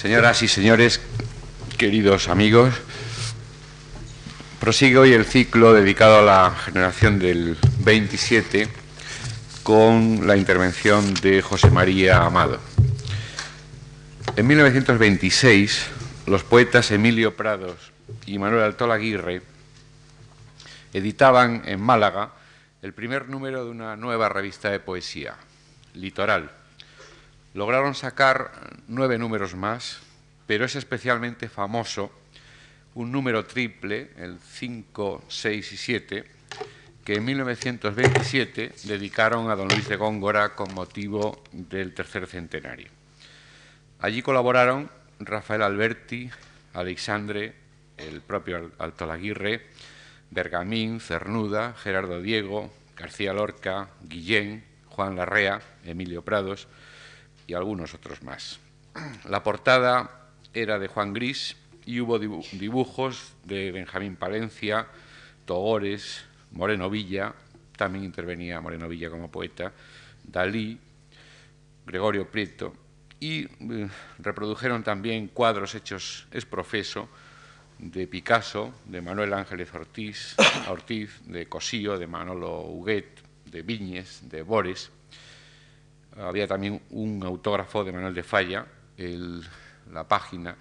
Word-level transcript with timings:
Señoras 0.00 0.42
y 0.42 0.48
señores, 0.48 0.98
queridos 1.76 2.30
amigos, 2.30 2.72
prosigue 4.58 4.96
hoy 4.96 5.12
el 5.12 5.26
ciclo 5.26 5.74
dedicado 5.74 6.20
a 6.20 6.22
la 6.22 6.56
generación 6.56 7.18
del 7.18 7.58
27 7.80 8.66
con 9.62 10.26
la 10.26 10.38
intervención 10.38 11.12
de 11.16 11.42
José 11.42 11.70
María 11.70 12.24
Amado. 12.24 12.58
En 14.36 14.46
1926, 14.46 15.88
los 16.24 16.44
poetas 16.44 16.90
Emilio 16.92 17.36
Prados 17.36 17.92
y 18.24 18.38
Manuel 18.38 18.62
Altola 18.62 18.94
Aguirre 18.94 19.42
editaban 20.94 21.60
en 21.66 21.78
Málaga 21.78 22.32
el 22.80 22.94
primer 22.94 23.28
número 23.28 23.66
de 23.66 23.70
una 23.70 23.96
nueva 23.96 24.30
revista 24.30 24.70
de 24.70 24.80
poesía, 24.80 25.34
Litoral. 25.92 26.59
Lograron 27.52 27.96
sacar 27.96 28.52
nueve 28.86 29.18
números 29.18 29.56
más, 29.56 29.98
pero 30.46 30.64
es 30.64 30.76
especialmente 30.76 31.48
famoso 31.48 32.12
un 32.94 33.10
número 33.10 33.44
triple, 33.44 34.10
el 34.16 34.38
5, 34.38 35.24
6 35.26 35.72
y 35.72 35.76
7, 35.76 36.24
que 37.04 37.14
en 37.14 37.24
1927 37.24 38.72
dedicaron 38.84 39.50
a 39.50 39.56
don 39.56 39.66
Luis 39.66 39.88
de 39.88 39.96
Góngora 39.96 40.54
con 40.54 40.72
motivo 40.74 41.42
del 41.50 41.92
tercer 41.92 42.28
centenario. 42.28 42.88
Allí 43.98 44.22
colaboraron 44.22 44.88
Rafael 45.18 45.62
Alberti, 45.62 46.30
Alexandre, 46.72 47.54
el 47.96 48.20
propio 48.20 48.70
Altolaguirre, 48.78 49.66
Bergamín, 50.30 51.00
Cernuda, 51.00 51.74
Gerardo 51.74 52.22
Diego, 52.22 52.72
García 52.96 53.32
Lorca, 53.32 53.88
Guillén, 54.02 54.64
Juan 54.86 55.16
Larrea, 55.16 55.60
Emilio 55.84 56.22
Prados 56.22 56.68
y 57.50 57.54
algunos 57.54 57.94
otros 57.94 58.22
más. 58.22 58.60
La 59.28 59.42
portada 59.42 60.28
era 60.54 60.78
de 60.78 60.86
Juan 60.86 61.12
Gris 61.12 61.56
y 61.84 62.00
hubo 62.00 62.20
dibujos 62.20 63.32
de 63.42 63.72
Benjamín 63.72 64.14
Palencia, 64.14 64.86
Togores, 65.46 66.24
Moreno 66.52 66.88
Villa, 66.88 67.34
también 67.76 68.04
intervenía 68.04 68.60
Moreno 68.60 68.88
Villa 68.88 69.10
como 69.10 69.32
poeta, 69.32 69.72
Dalí, 70.22 70.78
Gregorio 71.86 72.30
Prieto, 72.30 72.72
y 73.18 73.42
eh, 73.42 73.88
reprodujeron 74.20 74.84
también 74.84 75.26
cuadros 75.26 75.74
hechos 75.74 76.28
es 76.30 76.46
profeso 76.46 77.08
de 77.80 78.06
Picasso, 78.06 78.72
de 78.84 79.00
Manuel 79.00 79.32
Ángeles 79.32 79.74
Ortiz, 79.74 80.36
Ortiz, 80.68 81.20
de 81.24 81.46
Cosío, 81.46 81.98
de 81.98 82.06
Manolo 82.06 82.60
Huguet, 82.60 83.08
de 83.46 83.62
Viñes, 83.62 84.28
de 84.30 84.42
Bores. 84.42 84.92
Había 86.16 86.46
también 86.46 86.82
un 86.90 87.22
autógrafo 87.24 87.84
de 87.84 87.92
Manuel 87.92 88.14
de 88.14 88.22
Falla, 88.22 88.66
la 89.92 90.06
página 90.06 90.56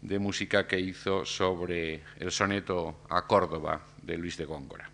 de 0.00 0.18
música 0.18 0.66
que 0.66 0.78
hizo 0.78 1.24
sobre 1.24 2.02
el 2.18 2.30
soneto 2.30 3.00
a 3.08 3.26
Córdoba 3.26 3.80
de 4.02 4.18
Luis 4.18 4.36
de 4.36 4.44
Góngora. 4.44 4.90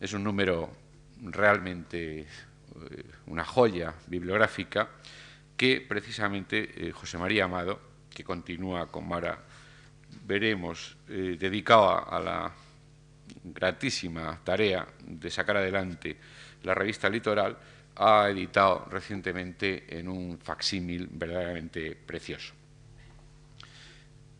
Es 0.00 0.12
un 0.12 0.24
número 0.24 0.70
realmente 1.22 2.20
eh, 2.20 2.26
una 3.26 3.44
joya 3.44 3.94
bibliográfica 4.06 4.88
que 5.56 5.84
precisamente 5.86 6.88
eh, 6.88 6.92
José 6.92 7.18
María 7.18 7.44
Amado, 7.44 7.80
que 8.10 8.24
continúa 8.24 8.90
con 8.90 9.08
Mara 9.08 9.38
veremos, 10.24 10.96
eh, 11.08 11.36
dedicado 11.38 12.10
a, 12.10 12.20
la 12.20 12.52
gratísima 13.44 14.38
tarea 14.44 14.86
de 15.04 15.30
sacar 15.30 15.56
adelante 15.56 16.16
la 16.62 16.74
revista 16.74 17.08
Litoral, 17.08 17.56
ha 17.96 18.28
editado 18.28 18.86
recientemente 18.90 19.98
en 19.98 20.08
un 20.08 20.38
facsímil 20.38 21.08
verdaderamente 21.10 21.96
precioso. 21.96 22.54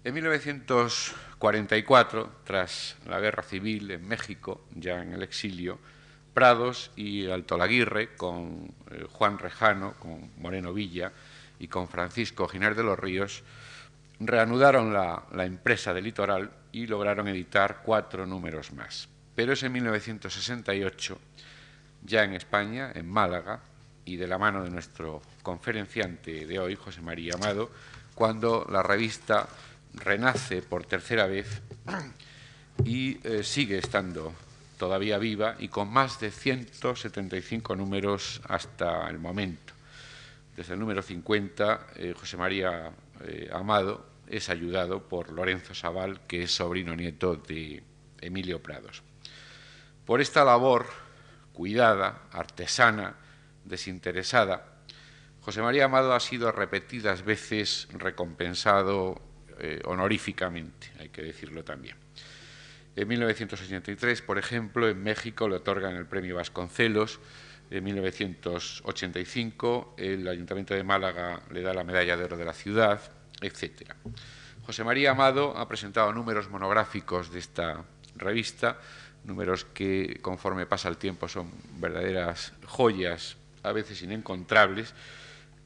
En 0.05 0.15
1944, 0.15 2.43
tras 2.45 2.97
la 3.07 3.19
guerra 3.19 3.43
civil 3.43 3.91
en 3.91 4.07
México, 4.07 4.65
ya 4.75 5.03
en 5.03 5.12
el 5.12 5.25
exilio, 5.25 5.81
Prados 6.33 6.93
y 6.94 7.28
Altolaguirre, 7.28 8.15
con 8.15 8.72
eh, 8.91 9.06
Juan 9.11 9.39
Rejano, 9.39 9.94
con 9.94 10.31
Moreno 10.37 10.73
Villa 10.73 11.12
y 11.59 11.67
con 11.67 11.88
Francisco 11.88 12.47
Giner 12.47 12.75
de 12.75 12.84
los 12.84 12.99
Ríos, 12.99 13.43
reanudaron 14.21 14.93
la, 14.93 15.25
empresa 15.44 15.93
de 15.93 16.03
Litoral 16.03 16.50
y 16.73 16.87
lograron 16.87 17.28
editar 17.28 17.81
cuatro 17.83 18.27
números 18.27 18.73
más. 18.73 19.09
Pero 19.34 19.55
es 19.55 19.62
en 19.62 19.73
1968, 19.73 21.19
ya 22.06 22.25
en 22.25 22.34
España, 22.34 22.93
en 22.94 23.09
Málaga, 23.09 23.61
y 24.06 24.17
de 24.17 24.28
la 24.28 24.39
mano 24.39 24.62
de 24.62 24.71
nuestro 24.71 25.21
conferenciante 25.43 26.47
de 26.47 26.59
hoy, 26.59 26.77
José 26.77 27.03
María 27.03 27.34
Amado, 27.34 27.71
cuando 28.15 28.67
la 28.71 28.83
revista 28.83 29.49
renace 29.93 30.62
por 30.62 30.87
tercera 30.87 31.27
vez 31.27 31.61
y 32.84 33.19
eh, 33.27 33.43
sigue 33.43 33.78
estando 33.78 34.33
todavía 34.78 35.19
viva 35.19 35.56
y 35.59 35.69
con 35.69 35.93
más 35.93 36.21
de 36.21 36.31
175 36.31 37.75
números 37.75 38.41
hasta 38.49 39.09
el 39.09 39.19
momento. 39.19 39.73
Desde 40.56 40.75
el 40.75 40.81
número 40.81 41.03
50, 41.03 41.87
eh, 41.97 42.15
José 42.19 42.37
María 42.37 42.93
eh, 43.23 43.50
Amado 43.53 44.06
es 44.28 44.49
ayudado 44.49 45.03
por 45.03 45.33
Lorenzo 45.33 45.75
Sabal, 45.75 46.21
que 46.27 46.44
es 46.44 46.55
sobrino 46.55 46.94
nieto 46.94 47.37
de 47.37 47.83
Emilio 48.21 48.62
Prados. 48.62 49.03
Por 50.05 50.21
esta 50.21 50.44
labor 50.44 50.87
cuidada, 51.56 52.28
artesana, 52.33 53.15
desinteresada, 53.65 54.77
José 55.41 55.62
María 55.62 55.87
Amado 55.87 56.12
ha 56.12 56.21
sido 56.21 56.53
repetidas 56.53 57.25
veces 57.25 57.89
recompensado 57.93 59.22
eh, 59.59 59.81
honoríficamente, 59.87 60.93
hay 60.99 61.09
que 61.09 61.22
decirlo 61.22 61.65
también. 61.65 61.97
En 62.94 63.09
1983, 63.09 64.21
por 64.21 64.37
ejemplo, 64.37 64.87
en 64.87 65.03
México 65.03 65.49
le 65.49 65.56
otorgan 65.56 65.97
el 65.97 66.05
premio 66.05 66.37
Vasconcelos, 66.37 67.21
en 67.71 67.84
1985 67.84 69.94
el 69.97 70.28
Ayuntamiento 70.28 70.75
de 70.75 70.84
Málaga 70.84 71.41
le 71.50 71.62
da 71.62 71.73
la 71.73 71.84
medalla 71.84 72.19
de 72.19 72.25
oro 72.25 72.37
de 72.37 72.44
la 72.44 72.53
ciudad, 72.53 73.00
etc. 73.41 73.94
José 74.67 74.84
María 74.84 75.12
Amado 75.12 75.56
ha 75.56 75.67
presentado 75.67 76.12
números 76.12 76.50
monográficos 76.50 77.33
de 77.33 77.38
esta 77.38 77.83
revista, 78.17 78.78
números 79.26 79.64
que 79.64 80.19
conforme 80.22 80.66
pasa 80.66 80.88
el 80.88 80.97
tiempo 80.97 81.28
son 81.28 81.50
verdaderas 81.78 82.53
joyas, 82.64 83.37
a 83.62 83.72
veces 83.72 84.03
inencontrables, 84.03 84.94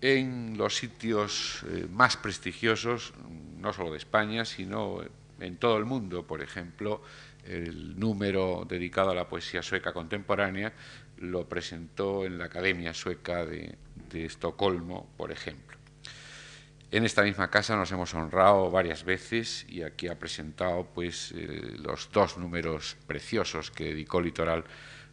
en 0.00 0.56
los 0.56 0.76
sitios 0.76 1.62
eh, 1.69 1.87
más 1.91 2.16
prestigiosos, 2.16 3.12
no 3.59 3.72
solo 3.72 3.91
de 3.93 3.98
España, 3.98 4.44
sino 4.44 5.00
en 5.41 5.56
todo 5.56 5.76
el 5.76 5.84
mundo. 5.84 6.26
Por 6.26 6.43
ejemplo, 6.43 7.03
el 7.44 7.98
número 7.98 8.66
dedicado 8.69 9.10
a 9.10 9.15
la 9.15 9.28
poesía 9.28 9.62
sueca 9.62 9.92
contemporánea 9.92 10.72
lo 11.19 11.47
presentó 11.48 12.25
en 12.25 12.38
la 12.38 12.47
Academia 12.47 12.94
Sueca 12.94 13.44
de, 13.44 13.77
Estocolmo, 14.12 15.09
por 15.16 15.31
ejemplo. 15.31 15.78
En 16.93 17.05
esta 17.05 17.23
misma 17.23 17.49
casa 17.51 17.77
nos 17.77 17.93
hemos 17.93 18.12
honrado 18.15 18.69
varias 18.69 19.05
veces 19.05 19.65
y 19.69 19.83
aquí 19.83 20.09
ha 20.09 20.19
presentado 20.19 20.89
pues, 20.93 21.33
eh, 21.37 21.77
los 21.78 22.11
dos 22.11 22.37
números 22.37 22.97
preciosos 23.06 23.71
que 23.71 23.84
dedicó 23.84 24.21
Litoral 24.21 24.65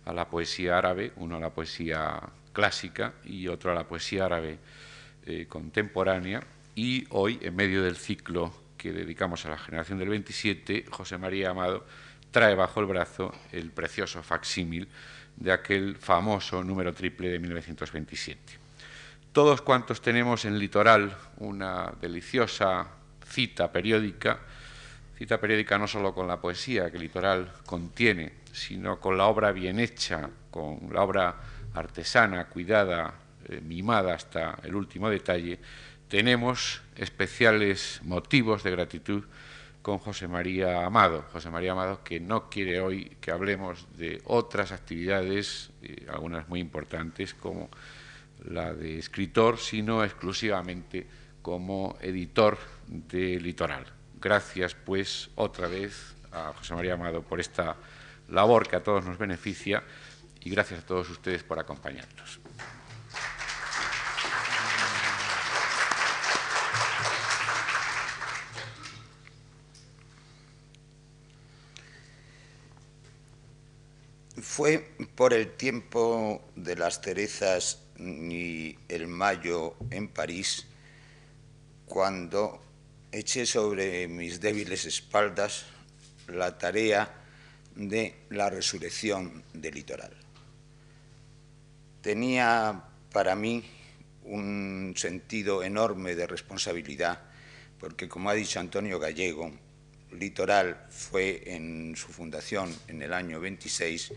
a 0.05 0.11
la 0.11 0.27
poesía 0.27 0.79
árabe, 0.79 1.11
uno 1.17 1.35
a 1.37 1.39
la 1.39 1.51
poesía 1.51 2.19
clásica 2.51 3.13
y 3.23 3.47
otro 3.47 3.71
a 3.71 3.75
la 3.75 3.87
poesía 3.87 4.25
árabe 4.25 4.57
eh, 5.27 5.45
contemporánea. 5.47 6.41
Y 6.73 7.05
hoy, 7.11 7.37
en 7.43 7.55
medio 7.55 7.83
del 7.83 7.95
ciclo 7.95 8.51
que 8.75 8.91
dedicamos 8.91 9.45
a 9.45 9.49
la 9.49 9.59
generación 9.59 9.99
del 9.99 10.09
27, 10.09 10.85
José 10.89 11.19
María 11.19 11.51
Amado 11.51 11.85
trae 12.31 12.55
bajo 12.55 12.79
el 12.79 12.87
brazo 12.87 13.31
el 13.51 13.69
precioso 13.69 14.23
facsímil 14.23 14.87
de 15.35 15.51
aquel 15.51 15.95
famoso 15.97 16.63
número 16.63 16.91
triple 16.91 17.29
de 17.29 17.37
1927. 17.37 18.66
Todos 19.37 19.61
cuantos 19.61 20.01
tenemos 20.01 20.45
en 20.45 20.57
Litoral 20.57 21.15
una 21.37 21.93
deliciosa 22.01 22.87
cita 23.23 23.71
periódica, 23.71 24.39
cita 25.15 25.39
periódica 25.39 25.77
no 25.77 25.85
solo 25.85 26.11
con 26.15 26.27
la 26.27 26.41
poesía 26.41 26.89
que 26.89 26.97
Litoral 26.97 27.53
contiene, 27.63 28.33
sino 28.51 28.99
con 28.99 29.15
la 29.15 29.27
obra 29.27 29.51
bien 29.51 29.79
hecha, 29.79 30.27
con 30.49 30.89
la 30.91 31.03
obra 31.03 31.35
artesana, 31.75 32.47
cuidada, 32.47 33.13
eh, 33.47 33.61
mimada 33.61 34.15
hasta 34.15 34.57
el 34.63 34.73
último 34.73 35.07
detalle, 35.07 35.59
tenemos 36.07 36.81
especiales 36.95 37.99
motivos 38.05 38.63
de 38.63 38.71
gratitud 38.71 39.23
con 39.83 39.99
José 39.99 40.27
María 40.27 40.83
Amado. 40.83 41.25
José 41.31 41.51
María 41.51 41.73
Amado 41.73 42.03
que 42.03 42.19
no 42.19 42.49
quiere 42.49 42.81
hoy 42.81 43.15
que 43.21 43.29
hablemos 43.29 43.85
de 43.97 44.19
otras 44.25 44.71
actividades, 44.71 45.69
eh, 45.83 46.07
algunas 46.09 46.49
muy 46.49 46.59
importantes 46.59 47.35
como 47.35 47.69
la 48.45 48.73
de 48.73 48.99
escritor, 48.99 49.57
sino 49.57 50.03
exclusivamente 50.03 51.07
como 51.41 51.97
editor 52.01 52.57
de 52.87 53.39
Litoral. 53.39 53.85
Gracias, 54.19 54.75
pues, 54.75 55.29
otra 55.35 55.67
vez 55.67 56.15
a 56.31 56.53
José 56.53 56.75
María 56.75 56.93
Amado 56.93 57.21
por 57.21 57.39
esta 57.39 57.75
labor 58.29 58.67
que 58.67 58.75
a 58.75 58.83
todos 58.83 59.05
nos 59.05 59.17
beneficia 59.17 59.83
y 60.41 60.49
gracias 60.49 60.81
a 60.81 60.85
todos 60.85 61.09
ustedes 61.09 61.43
por 61.43 61.59
acompañarnos. 61.59 62.39
Fue 74.41 74.95
por 75.15 75.33
el 75.33 75.51
tiempo 75.51 76.43
de 76.55 76.75
las 76.75 76.99
cerezas 77.01 77.86
y 77.99 78.77
el 78.87 79.07
mayo 79.07 79.75
en 79.89 80.07
París 80.09 80.67
cuando 81.85 82.61
eché 83.11 83.45
sobre 83.45 84.07
mis 84.07 84.39
débiles 84.39 84.85
espaldas 84.85 85.65
la 86.27 86.57
tarea 86.57 87.09
de 87.75 88.25
la 88.29 88.49
resurrección 88.49 89.43
del 89.53 89.75
litoral. 89.75 90.11
Tenía 92.01 92.83
para 93.11 93.35
mí 93.35 93.63
un 94.23 94.93
sentido 94.97 95.63
enorme 95.63 96.15
de 96.15 96.27
responsabilidad, 96.27 97.21
porque 97.79 98.09
como 98.09 98.29
ha 98.29 98.33
dicho 98.33 98.59
Antonio 98.59 98.99
Gallego, 98.99 99.51
Litoral 100.11 100.85
fue 100.89 101.43
en 101.45 101.95
su 101.95 102.07
fundación 102.07 102.73
en 102.87 103.01
el 103.01 103.13
año 103.13 103.39
26 103.39 104.13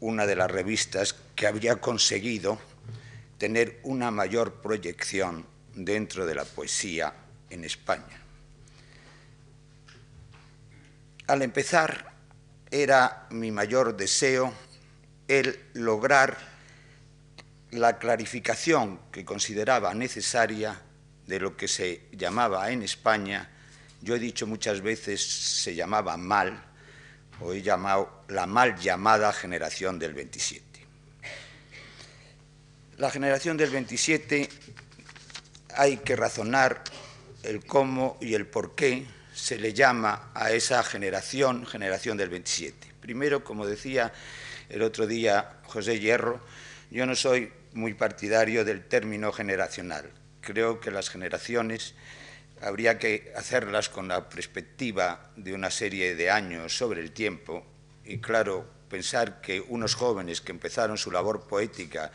una 0.00 0.26
de 0.26 0.36
las 0.36 0.50
revistas 0.50 1.14
que 1.34 1.46
habría 1.46 1.76
conseguido 1.76 2.58
tener 3.42 3.80
una 3.82 4.12
mayor 4.12 4.62
proyección 4.62 5.44
dentro 5.74 6.26
de 6.26 6.36
la 6.36 6.44
poesía 6.44 7.12
en 7.50 7.64
España. 7.64 8.22
Al 11.26 11.42
empezar 11.42 12.12
era 12.70 13.26
mi 13.30 13.50
mayor 13.50 13.96
deseo 13.96 14.52
el 15.26 15.58
lograr 15.72 16.38
la 17.72 17.98
clarificación 17.98 19.00
que 19.10 19.24
consideraba 19.24 19.92
necesaria 19.92 20.80
de 21.26 21.40
lo 21.40 21.56
que 21.56 21.66
se 21.66 22.02
llamaba 22.12 22.70
en 22.70 22.84
España, 22.84 23.50
yo 24.02 24.14
he 24.14 24.20
dicho 24.20 24.46
muchas 24.46 24.82
veces 24.82 25.20
se 25.20 25.74
llamaba 25.74 26.16
mal, 26.16 26.62
o 27.40 27.52
he 27.52 27.60
llamado 27.60 28.22
la 28.28 28.46
mal 28.46 28.78
llamada 28.78 29.32
generación 29.32 29.98
del 29.98 30.14
27. 30.14 30.71
La 32.98 33.10
generación 33.10 33.56
del 33.56 33.70
27 33.70 34.48
hay 35.76 35.96
que 35.96 36.14
razonar 36.14 36.84
el 37.42 37.64
cómo 37.64 38.18
y 38.20 38.34
el 38.34 38.46
por 38.46 38.74
qué 38.74 39.06
se 39.34 39.56
le 39.58 39.72
llama 39.72 40.30
a 40.34 40.52
esa 40.52 40.82
generación, 40.82 41.64
generación 41.64 42.18
del 42.18 42.28
27. 42.28 42.92
Primero, 43.00 43.42
como 43.42 43.66
decía 43.66 44.12
el 44.68 44.82
otro 44.82 45.06
día 45.06 45.60
José 45.64 46.00
Hierro, 46.00 46.40
yo 46.90 47.06
no 47.06 47.16
soy 47.16 47.50
muy 47.72 47.94
partidario 47.94 48.62
del 48.62 48.84
término 48.84 49.32
generacional. 49.32 50.10
Creo 50.42 50.78
que 50.78 50.90
las 50.90 51.08
generaciones 51.08 51.94
habría 52.60 52.98
que 52.98 53.32
hacerlas 53.34 53.88
con 53.88 54.08
la 54.08 54.28
perspectiva 54.28 55.30
de 55.36 55.54
una 55.54 55.70
serie 55.70 56.14
de 56.14 56.30
años 56.30 56.76
sobre 56.76 57.00
el 57.00 57.12
tiempo 57.12 57.64
y 58.04 58.18
claro, 58.18 58.68
pensar 58.90 59.40
que 59.40 59.62
unos 59.62 59.94
jóvenes 59.94 60.42
que 60.42 60.52
empezaron 60.52 60.98
su 60.98 61.10
labor 61.10 61.46
poética 61.46 62.12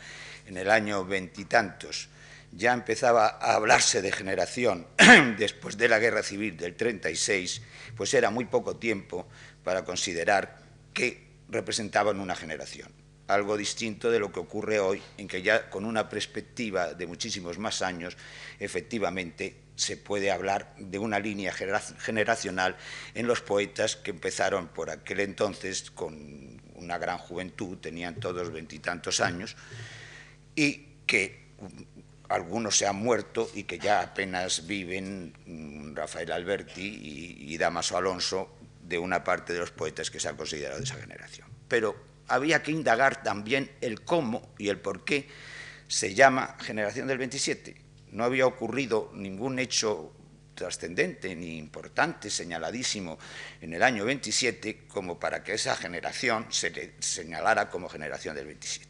en 0.48 0.56
el 0.56 0.70
año 0.70 1.04
veintitantos 1.04 2.08
ya 2.52 2.72
empezaba 2.72 3.38
a 3.40 3.54
hablarse 3.54 4.00
de 4.00 4.10
generación 4.10 4.86
después 5.38 5.76
de 5.76 5.88
la 5.88 5.98
guerra 5.98 6.22
civil 6.22 6.56
del 6.56 6.74
36, 6.74 7.60
pues 7.94 8.14
era 8.14 8.30
muy 8.30 8.46
poco 8.46 8.76
tiempo 8.76 9.28
para 9.62 9.84
considerar 9.84 10.58
que 10.94 11.28
representaban 11.50 12.20
una 12.20 12.34
generación. 12.34 12.88
Algo 13.26 13.58
distinto 13.58 14.10
de 14.10 14.18
lo 14.18 14.32
que 14.32 14.40
ocurre 14.40 14.80
hoy, 14.80 15.02
en 15.18 15.28
que 15.28 15.42
ya 15.42 15.68
con 15.68 15.84
una 15.84 16.08
perspectiva 16.08 16.94
de 16.94 17.06
muchísimos 17.06 17.58
más 17.58 17.82
años, 17.82 18.16
efectivamente 18.58 19.56
se 19.76 19.98
puede 19.98 20.30
hablar 20.30 20.74
de 20.78 20.98
una 20.98 21.20
línea 21.20 21.52
generacional 21.52 22.76
en 23.14 23.26
los 23.26 23.42
poetas 23.42 23.96
que 23.96 24.10
empezaron 24.10 24.68
por 24.68 24.88
aquel 24.88 25.20
entonces 25.20 25.90
con 25.90 26.60
una 26.74 26.96
gran 26.96 27.18
juventud, 27.18 27.76
tenían 27.78 28.14
todos 28.18 28.50
veintitantos 28.50 29.20
años, 29.20 29.56
y 30.58 31.04
que 31.06 31.38
algunos 32.28 32.76
se 32.76 32.84
han 32.88 32.96
muerto 32.96 33.48
y 33.54 33.62
que 33.62 33.78
ya 33.78 34.00
apenas 34.00 34.66
viven 34.66 35.32
mm, 35.46 35.94
Rafael 35.94 36.32
Alberti 36.32 37.46
y, 37.46 37.56
Damaso 37.56 37.96
Alonso 37.96 38.56
de 38.82 38.98
una 38.98 39.22
parte 39.22 39.52
de 39.52 39.60
los 39.60 39.70
poetas 39.70 40.10
que 40.10 40.18
se 40.18 40.28
han 40.28 40.36
considerado 40.36 40.78
de 40.78 40.84
esa 40.84 40.96
generación. 40.96 41.46
Pero 41.68 41.94
había 42.26 42.60
que 42.62 42.72
indagar 42.72 43.22
también 43.22 43.70
el 43.80 44.02
cómo 44.02 44.50
y 44.58 44.68
el 44.68 44.78
por 44.78 45.04
qué 45.04 45.28
se 45.86 46.14
llama 46.14 46.56
generación 46.60 47.06
del 47.06 47.18
27. 47.18 47.76
No 48.10 48.24
había 48.24 48.46
ocurrido 48.46 49.12
ningún 49.14 49.60
hecho 49.60 50.12
trascendente 50.56 51.36
ni 51.36 51.56
importante, 51.56 52.30
señaladísimo 52.30 53.16
en 53.60 53.74
el 53.74 53.82
año 53.82 54.04
27, 54.04 54.86
como 54.88 55.20
para 55.20 55.44
que 55.44 55.54
esa 55.54 55.76
generación 55.76 56.46
se 56.50 56.70
le 56.70 56.94
señalara 56.98 57.70
como 57.70 57.88
generación 57.88 58.34
del 58.34 58.46
27. 58.46 58.87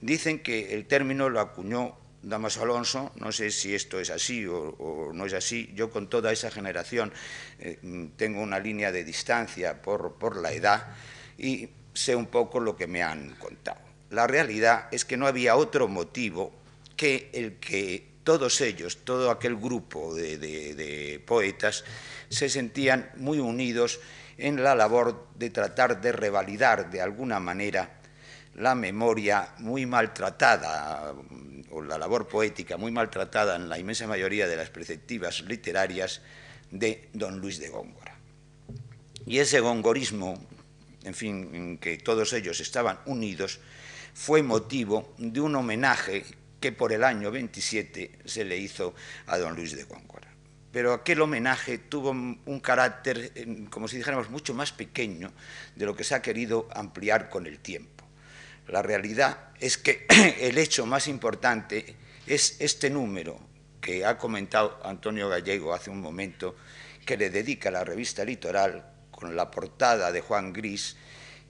Dicen 0.00 0.40
que 0.40 0.74
el 0.74 0.86
término 0.86 1.28
lo 1.28 1.40
acuñó 1.40 1.96
Damaso 2.26 2.62
Alonso, 2.62 3.12
no 3.16 3.30
sé 3.30 3.52
si 3.52 3.74
esto 3.74 4.00
es 4.00 4.10
así 4.10 4.46
o, 4.46 5.12
no 5.14 5.26
es 5.26 5.32
así, 5.32 5.70
yo 5.74 5.90
con 5.90 6.08
toda 6.08 6.32
esa 6.32 6.50
generación 6.50 7.12
eh, 7.60 7.78
tengo 8.16 8.42
una 8.42 8.58
línea 8.58 8.90
de 8.90 9.04
distancia 9.04 9.80
por, 9.80 10.36
la 10.36 10.52
edad 10.52 10.88
y 11.38 11.68
sé 11.94 12.16
un 12.16 12.26
poco 12.26 12.58
lo 12.58 12.76
que 12.76 12.88
me 12.88 13.02
han 13.02 13.36
contado. 13.36 13.78
La 14.10 14.26
realidad 14.26 14.88
es 14.90 15.04
que 15.04 15.16
no 15.16 15.28
había 15.28 15.54
otro 15.54 15.86
motivo 15.86 16.52
que 16.96 17.30
el 17.32 17.54
que 17.54 18.16
todos 18.24 18.60
ellos, 18.60 19.04
todo 19.04 19.30
aquel 19.30 19.54
grupo 19.54 20.12
de, 20.12 20.36
de, 20.36 21.22
poetas, 21.24 21.84
se 22.28 22.48
sentían 22.48 23.08
muy 23.16 23.38
unidos 23.38 24.00
en 24.36 24.64
la 24.64 24.74
labor 24.74 25.28
de 25.36 25.50
tratar 25.50 26.00
de 26.00 26.10
revalidar 26.10 26.90
de 26.90 27.00
alguna 27.00 27.38
manera 27.38 27.95
la 28.56 28.74
memoria 28.74 29.52
muy 29.58 29.84
maltratada 29.84 31.14
o 31.70 31.82
la 31.82 31.98
labor 31.98 32.26
poética 32.26 32.76
muy 32.76 32.90
maltratada 32.90 33.56
en 33.56 33.68
la 33.68 33.78
inmensa 33.78 34.06
mayoría 34.06 34.48
de 34.48 34.56
las 34.56 34.70
perspectivas 34.70 35.42
literarias 35.42 36.22
de 36.70 37.10
don 37.12 37.38
Luis 37.38 37.58
de 37.58 37.68
Góngora. 37.68 38.16
Y 39.26 39.38
ese 39.38 39.60
gongorismo, 39.60 40.40
en 41.04 41.14
fin, 41.14 41.50
en 41.54 41.78
que 41.78 41.98
todos 41.98 42.32
ellos 42.32 42.60
estaban 42.60 42.98
unidos, 43.04 43.60
fue 44.14 44.42
motivo 44.42 45.14
de 45.18 45.40
un 45.40 45.54
homenaje 45.54 46.24
que 46.58 46.72
por 46.72 46.92
el 46.92 47.04
año 47.04 47.30
27 47.30 48.20
se 48.24 48.44
le 48.44 48.56
hizo 48.56 48.94
a 49.26 49.36
don 49.36 49.54
Luis 49.54 49.76
de 49.76 49.84
Góngora. 49.84 50.32
Pero 50.72 50.94
aquel 50.94 51.20
homenaje 51.20 51.78
tuvo 51.78 52.10
un 52.10 52.60
carácter, 52.60 53.32
como 53.70 53.88
si 53.88 53.98
dijéramos, 53.98 54.30
mucho 54.30 54.54
más 54.54 54.72
pequeño 54.72 55.32
de 55.74 55.86
lo 55.86 55.94
que 55.94 56.04
se 56.04 56.14
ha 56.14 56.22
querido 56.22 56.68
ampliar 56.72 57.28
con 57.28 57.46
el 57.46 57.58
tiempo. 57.58 57.95
La 58.68 58.82
realidad 58.82 59.50
es 59.60 59.78
que 59.78 60.06
el 60.40 60.58
hecho 60.58 60.86
más 60.86 61.08
importante 61.08 61.96
es 62.26 62.56
este 62.60 62.90
número 62.90 63.38
que 63.80 64.04
ha 64.04 64.18
comentado 64.18 64.80
Antonio 64.84 65.28
Gallego 65.28 65.72
hace 65.72 65.90
un 65.90 66.00
momento, 66.00 66.56
que 67.04 67.16
le 67.16 67.30
dedica 67.30 67.70
la 67.70 67.84
revista 67.84 68.24
Litoral 68.24 68.84
con 69.12 69.36
la 69.36 69.48
portada 69.48 70.10
de 70.10 70.20
Juan 70.20 70.52
Gris, 70.52 70.96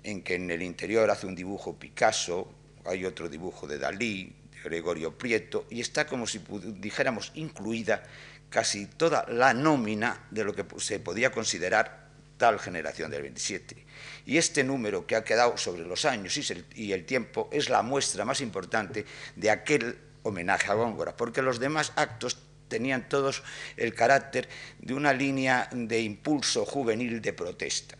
en 0.03 0.23
que 0.23 0.35
en 0.35 0.51
el 0.51 0.63
interior 0.63 1.11
hace 1.11 1.27
un 1.27 1.35
dibujo 1.35 1.79
Picasso, 1.79 2.53
hay 2.85 3.07
otro 3.07 3.29
dibujo 3.29 3.67
de 3.67 3.79
Dalí, 3.79 4.35
de 4.53 4.61
Gregorio 4.63 5.17
Prieto, 5.17 5.67
y 5.71 5.81
está 5.81 6.07
como 6.07 6.27
si 6.27 6.43
dijéramos 6.79 7.33
incluida 7.35 8.03
casi 8.51 8.85
toda 8.85 9.25
la 9.29 9.55
nómina 9.55 10.27
de 10.31 10.45
lo 10.45 10.55
que 10.55 10.65
se 10.79 11.01
podía 11.01 11.33
considerar 11.33 12.07
tal 12.37 12.61
generación 12.61 13.11
del 13.11 13.23
27. 13.23 13.86
Y 14.25 14.39
este 14.39 14.65
número 14.65 15.07
que 15.07 15.17
ha 15.17 15.25
quedado 15.25 15.57
sobre 15.57 15.85
los 15.85 16.05
años 16.05 16.39
y 16.75 16.93
el 16.93 17.05
tiempo 17.05 17.49
es 17.53 17.69
la 17.69 17.83
muestra 17.83 18.25
más 18.25 18.41
importante 18.41 19.05
de 19.37 19.51
aquel 19.51 19.99
homenaje 20.23 20.71
a 20.71 20.75
Góngora, 20.75 21.17
porque 21.17 21.43
los 21.43 21.61
demás 21.61 21.93
actos 21.97 22.39
tenían 22.69 23.09
todos 23.09 23.43
el 23.77 23.95
carácter 23.95 24.49
de 24.79 24.95
una 24.95 25.13
línea 25.13 25.69
de 25.73 26.01
impulso 26.01 26.65
juvenil 26.65 27.21
de 27.23 27.33
protesta. 27.33 27.97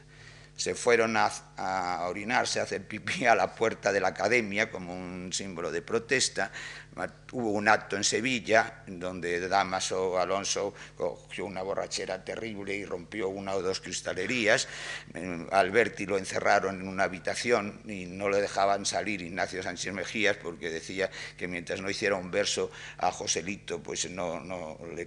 Se 0.57 0.75
fueron 0.75 1.17
a, 1.19 1.31
a, 1.57 2.07
orinarse, 2.09 2.61
a 2.61 2.63
hacer 2.63 2.87
pipí 2.89 3.27
a 3.27 3.35
la 3.35 3.55
puerta 3.55 3.93
de 3.93 4.01
la 4.01 4.09
academia 4.09 4.71
como 4.71 4.95
un 4.95 5.31
símbolo 5.33 5.71
de 5.71 5.83
protesta, 5.83 6.51
Hubo 7.33 7.51
un 7.51 7.69
acto 7.69 7.97
en 7.97 8.05
Sevilla 8.05 8.83
donde 8.87 9.49
Damaso 9.49 10.19
Alonso 10.19 10.73
cogió 10.97 11.45
una 11.45 11.61
borrachera 11.61 12.25
terrible 12.25 12.75
y 12.75 12.87
rompió 12.87 13.29
una 13.29 13.55
o 13.55 13.61
dos 13.61 13.81
cristalerías. 13.81 14.67
Eh, 15.13 15.47
Alberti 15.53 16.07
lo 16.07 16.17
encerraron 16.17 16.81
en 16.81 16.89
una 16.89 17.05
habitación 17.05 17.83
y 17.85 18.07
no 18.07 18.31
le 18.31 18.41
dejaban 18.41 18.87
salir 18.87 19.21
Ignacio 19.21 19.63
Sánchez 19.63 19.93
Mejías 19.93 20.39
porque 20.39 20.71
decía 20.71 21.11
que 21.37 21.47
mientras 21.49 21.83
no 21.83 21.91
hiciera 21.91 22.17
un 22.17 22.31
verso 22.31 22.71
a 22.97 23.13
Joselito, 23.13 23.83
pues 23.83 24.09
no, 24.11 24.41
no 24.41 24.79
le, 24.95 25.05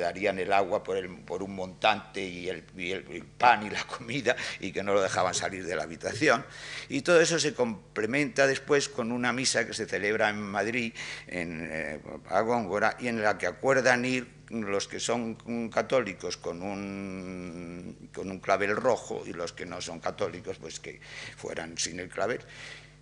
darían 0.00 0.40
el 0.40 0.52
agua 0.52 0.82
por, 0.82 0.96
el, 0.96 1.08
por 1.20 1.44
un 1.44 1.54
montante 1.54 2.24
y 2.24 2.48
el, 2.48 2.64
y 2.76 2.90
el, 2.90 3.24
pan 3.38 3.64
y 3.64 3.70
la 3.70 3.84
comida 3.84 4.34
y 4.58 4.72
que 4.72 4.82
no 4.82 4.94
lo 4.94 5.00
dejaban 5.00 5.34
salir 5.34 5.64
de 5.64 5.76
la 5.76 5.84
habitación. 5.84 6.44
Y 6.88 7.02
todo 7.02 7.20
eso 7.20 7.38
se 7.38 7.54
complementa 7.54 8.48
después 8.48 8.88
con 8.88 9.12
una 9.12 9.32
misa 9.32 9.64
que 9.64 9.74
se 9.74 9.86
celebra 9.86 10.30
en 10.30 10.42
Madrid 10.42 10.92
en, 11.26 11.68
eh, 11.70 12.00
a 12.28 12.40
Góngora 12.40 12.96
y 13.00 13.08
en 13.08 13.22
la 13.22 13.38
que 13.38 13.46
acuerdan 13.46 14.04
ir 14.04 14.40
los 14.50 14.88
que 14.88 14.98
son 14.98 15.36
católicos 15.70 16.36
con 16.36 16.62
un, 16.62 18.10
con 18.12 18.30
un 18.30 18.40
clavel 18.40 18.76
rojo 18.76 19.22
y 19.24 19.32
los 19.32 19.52
que 19.52 19.64
no 19.64 19.80
son 19.80 20.00
católicos 20.00 20.58
pues 20.58 20.80
que 20.80 21.00
fueran 21.36 21.78
sin 21.78 22.00
el 22.00 22.08
clavel. 22.08 22.40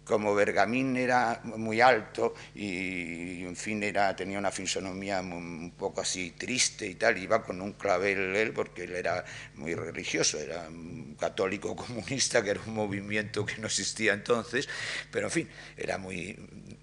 Como 0.04 0.34
Bergamín 0.34 0.96
era 0.96 1.42
muy 1.44 1.82
alto 1.82 2.32
y, 2.54 3.44
en 3.44 3.54
fin, 3.54 3.82
era, 3.82 4.16
tenía 4.16 4.38
una 4.38 4.50
fisonomía 4.50 5.20
un 5.20 5.74
poco 5.76 6.00
así 6.00 6.30
triste 6.30 6.86
y 6.86 6.94
tal, 6.94 7.18
iba 7.18 7.42
con 7.42 7.60
un 7.60 7.74
clavel 7.74 8.34
él 8.34 8.54
porque 8.54 8.84
él 8.84 8.96
era 8.96 9.22
muy 9.56 9.74
religioso, 9.74 10.38
era 10.38 10.66
un 10.66 11.14
católico 11.20 11.76
comunista, 11.76 12.42
que 12.42 12.50
era 12.52 12.60
un 12.66 12.72
movimiento 12.72 13.44
que 13.44 13.58
no 13.58 13.66
existía 13.66 14.14
entonces, 14.14 14.66
pero 15.10 15.26
en 15.26 15.30
fin, 15.30 15.48
era 15.76 15.98
muy, 15.98 16.38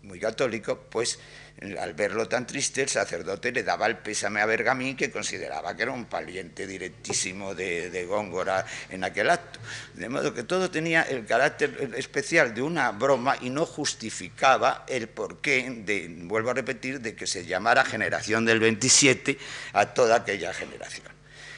muy 0.06 0.20
católico, 0.20 0.80
pues 0.90 1.20
al 1.80 1.94
verlo 1.94 2.28
tan 2.28 2.46
triste, 2.46 2.82
el 2.82 2.90
sacerdote 2.90 3.52
le 3.52 3.64
daba 3.64 3.88
el 3.88 3.98
pésame 3.98 4.42
a 4.42 4.46
Bergamín, 4.46 4.98
que 4.98 5.10
consideraba 5.10 5.76
que 5.76 5.84
era 5.84 5.92
un 5.92 6.06
pariente 6.06 6.68
directísimo 6.68 7.56
de, 7.56 8.06
Góngora 8.06 8.66
en 8.90 9.04
aquel 9.04 9.30
acto. 9.30 9.60
De 9.94 10.10
modo 10.10 10.34
que 10.34 10.44
todo 10.44 10.70
tenía 10.70 11.04
el 11.04 11.26
carácter 11.26 11.92
especial 11.96 12.54
de 12.54 12.62
una 12.62 12.92
broma 12.92 13.38
y 13.42 13.50
no 13.50 13.66
justificaba 13.66 14.86
el 14.88 15.08
porqué, 15.08 15.84
de, 15.86 16.08
vuelvo 16.24 16.52
a 16.52 16.54
repetir, 16.54 17.00
de 17.00 17.16
que 17.16 17.26
se 17.26 17.46
llamara 17.46 17.86
generación 17.86 18.46
del 18.46 18.60
27 18.60 19.38
a 19.74 19.94
toda 19.94 20.18
aquella 20.18 20.54
generación. 20.54 21.08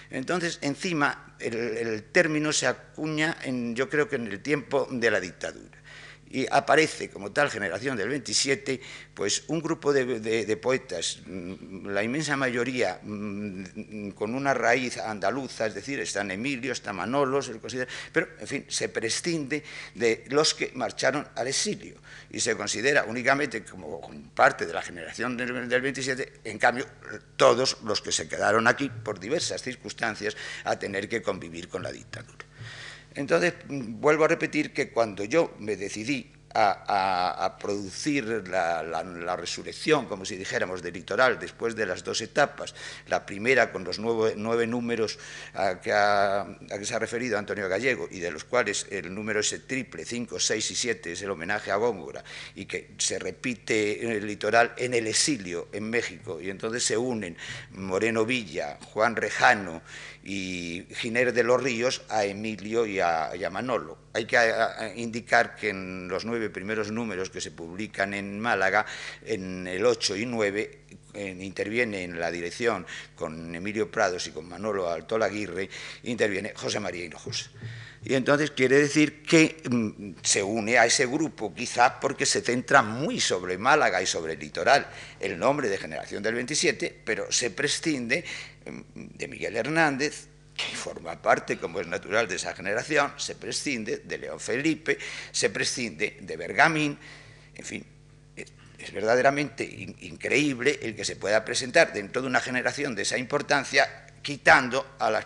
Entonces, 0.10 0.60
encima, 0.62 1.36
el, 1.40 1.56
el 1.56 2.04
término 2.04 2.54
se 2.54 2.68
acuña, 2.68 3.36
en, 3.44 3.76
yo 3.76 3.90
creo 3.90 4.08
que 4.08 4.16
en 4.16 4.28
el 4.28 4.42
tiempo 4.42 4.88
de 4.90 5.12
la 5.12 5.20
dictadura 5.20 5.77
y 6.30 6.46
aparece 6.52 7.10
como 7.10 7.32
tal 7.32 7.50
generación 7.50 7.98
del 7.98 8.10
27, 8.10 8.82
pues 9.14 9.44
un 9.48 9.62
grupo 9.62 9.94
de, 9.94 10.58
poetas, 10.62 11.20
mm, 11.26 11.88
la 11.88 12.04
inmensa 12.04 12.36
mayoría 12.36 13.00
mm, 13.02 14.10
con 14.12 14.36
una 14.36 14.54
raíz 14.54 14.98
andaluza, 14.98 15.68
es 15.68 15.74
decir, 15.74 16.00
están 16.00 16.32
Emilio, 16.32 16.72
está 16.74 16.94
Manolo, 16.94 17.40
pero 18.12 18.28
en 18.40 18.48
fin, 18.48 18.66
se 18.68 18.90
prescinde 18.90 19.64
de 19.96 20.26
los 20.30 20.54
que 20.54 20.72
marcharon 20.76 21.28
al 21.36 21.48
exilio 21.48 21.96
y 22.30 22.40
se 22.40 22.56
considera 22.56 23.06
únicamente 23.06 23.64
como 23.64 24.02
parte 24.36 24.66
de 24.66 24.74
la 24.74 24.82
generación 24.82 25.38
del, 25.38 25.70
del 25.70 25.82
27, 25.82 26.42
en 26.44 26.58
cambio, 26.58 26.86
todos 27.36 27.78
los 27.84 28.02
que 28.02 28.12
se 28.12 28.28
quedaron 28.28 28.68
aquí 28.68 28.90
por 28.90 29.20
diversas 29.20 29.62
circunstancias 29.62 30.36
a 30.66 30.78
tener 30.78 31.08
que 31.08 31.22
convivir 31.22 31.70
con 31.70 31.84
la 31.84 31.92
dictadura. 31.92 32.47
Entonces, 33.18 33.56
vuelvo 33.68 34.26
a 34.26 34.28
repetir 34.28 34.74
que 34.74 34.92
cuando 34.92 35.24
yo 35.24 35.52
me 35.60 35.76
decidí 35.76 36.32
a, 36.54 37.58
producir 37.60 38.26
la, 38.48 39.36
resurrección, 39.36 40.06
como 40.06 40.26
si 40.26 40.36
dijéramos, 40.36 40.82
del 40.82 40.94
litoral, 40.94 41.40
después 41.40 41.76
de 41.76 41.86
las 41.86 42.04
dos 42.04 42.22
etapas, 42.22 42.74
la 43.08 43.26
primera 43.26 43.72
con 43.72 43.84
los 43.84 44.00
nueve, 44.00 44.68
números 44.68 45.20
a 45.54 45.80
que, 45.80 46.86
se 46.86 46.96
ha 46.96 47.00
referido 47.00 47.38
Antonio 47.38 47.70
Gallego, 47.70 48.08
y 48.10 48.20
de 48.20 48.32
los 48.32 48.44
cuales 48.44 48.88
el 48.90 49.14
número 49.14 49.40
ese 49.40 49.60
triple, 49.60 50.06
5, 50.06 50.40
6 50.40 50.72
y 50.72 50.76
7, 50.76 51.12
es 51.12 51.22
el 51.22 51.32
homenaje 51.32 51.72
a 51.72 51.76
Góngora, 51.76 52.24
y 52.56 52.66
que 52.66 52.92
se 52.98 53.20
repite 53.20 54.04
en 54.04 54.12
el 54.12 54.26
litoral 54.26 54.74
en 54.78 54.94
el 54.94 55.08
exilio 55.08 55.68
en 55.72 55.90
México, 55.90 56.42
y 56.42 56.50
entonces 56.50 56.84
se 56.84 56.98
unen 56.98 57.38
Moreno 57.72 58.26
Villa, 58.26 58.78
Juan 58.94 59.16
Rejano 59.16 59.82
y 60.24 60.86
Giner 60.96 61.34
de 61.34 61.44
los 61.44 61.62
Ríos 61.62 62.02
a 62.10 62.26
Emilio 62.26 62.86
y 62.86 63.00
a, 63.00 63.32
Manolo. 63.50 63.98
Hay 64.18 64.26
que 64.26 64.36
indicar 64.96 65.56
que 65.56 65.70
en 65.70 66.08
los 66.08 66.26
nueve 66.26 66.50
primeros 66.50 66.92
números 66.92 67.30
que 67.30 67.40
se 67.40 67.52
publican 67.52 68.16
en 68.16 68.40
Málaga, 68.40 68.84
en 69.24 69.68
el 69.68 69.86
8 69.86 70.16
y 70.16 70.26
9, 70.26 70.80
interviene 71.40 72.02
en 72.02 72.20
la 72.20 72.32
dirección 72.32 72.88
con 73.16 73.54
Emilio 73.54 73.92
Prados 73.92 74.26
y 74.26 74.32
con 74.32 74.50
Manolo 74.50 74.90
Altola 74.90 75.28
Aguirre, 75.28 75.70
interviene 76.02 76.54
José 76.56 76.80
María 76.80 77.06
Hinojosa. 77.06 77.52
Y 78.04 78.16
entonces 78.16 78.50
quiere 78.50 78.80
decir 78.80 79.22
que 79.22 79.62
mm, 79.70 80.14
se 80.24 80.42
une 80.42 80.80
a 80.80 80.88
ese 80.88 81.06
grupo, 81.06 81.54
quizás 81.54 81.94
porque 82.02 82.26
se 82.26 82.42
centra 82.42 82.82
muy 82.82 83.20
sobre 83.20 83.60
Málaga 83.60 84.02
y 84.02 84.08
sobre 84.08 84.34
el 84.34 84.40
litoral, 84.40 84.88
el 85.20 85.38
nombre 85.38 85.70
de 85.70 85.78
Generación 85.78 86.24
del 86.24 86.34
27, 86.34 87.02
pero 87.06 87.32
se 87.32 87.52
prescinde 87.52 88.26
de 88.96 89.28
Miguel 89.28 89.56
Hernández, 89.56 90.30
que 90.58 90.76
forma 90.76 91.22
parte, 91.22 91.58
como 91.58 91.80
es 91.80 91.88
natural, 91.88 92.28
de 92.28 92.36
esa 92.36 92.54
generación, 92.54 93.14
se 93.18 93.36
prescinde 93.36 93.98
de 93.98 94.18
León 94.18 94.40
Felipe, 94.40 94.98
se 95.32 95.52
prescinde 95.52 96.18
de 96.20 96.36
Bergamín, 96.36 96.98
en 97.54 97.66
fin, 97.66 97.86
es 98.36 98.92
verdaderamente 98.92 99.64
increíble 99.64 100.80
el 100.82 100.96
que 100.96 101.06
se 101.06 101.16
pueda 101.16 101.46
presentar 101.46 101.94
dentro 101.94 102.22
de 102.22 102.28
una 102.28 102.40
generación 102.40 102.96
de 102.96 103.04
esa 103.04 103.18
importancia, 103.18 104.08
quitando 104.22 104.96
a, 105.00 105.22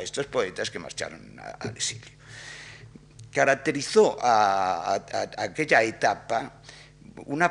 estos 0.00 0.26
poetas 0.26 0.70
que 0.70 0.78
marcharon 0.78 1.38
al 1.38 1.70
exilio. 1.70 2.10
Caracterizó 3.32 4.18
a 4.20 4.94
aquella 5.38 5.82
etapa 5.82 6.61
una, 7.26 7.50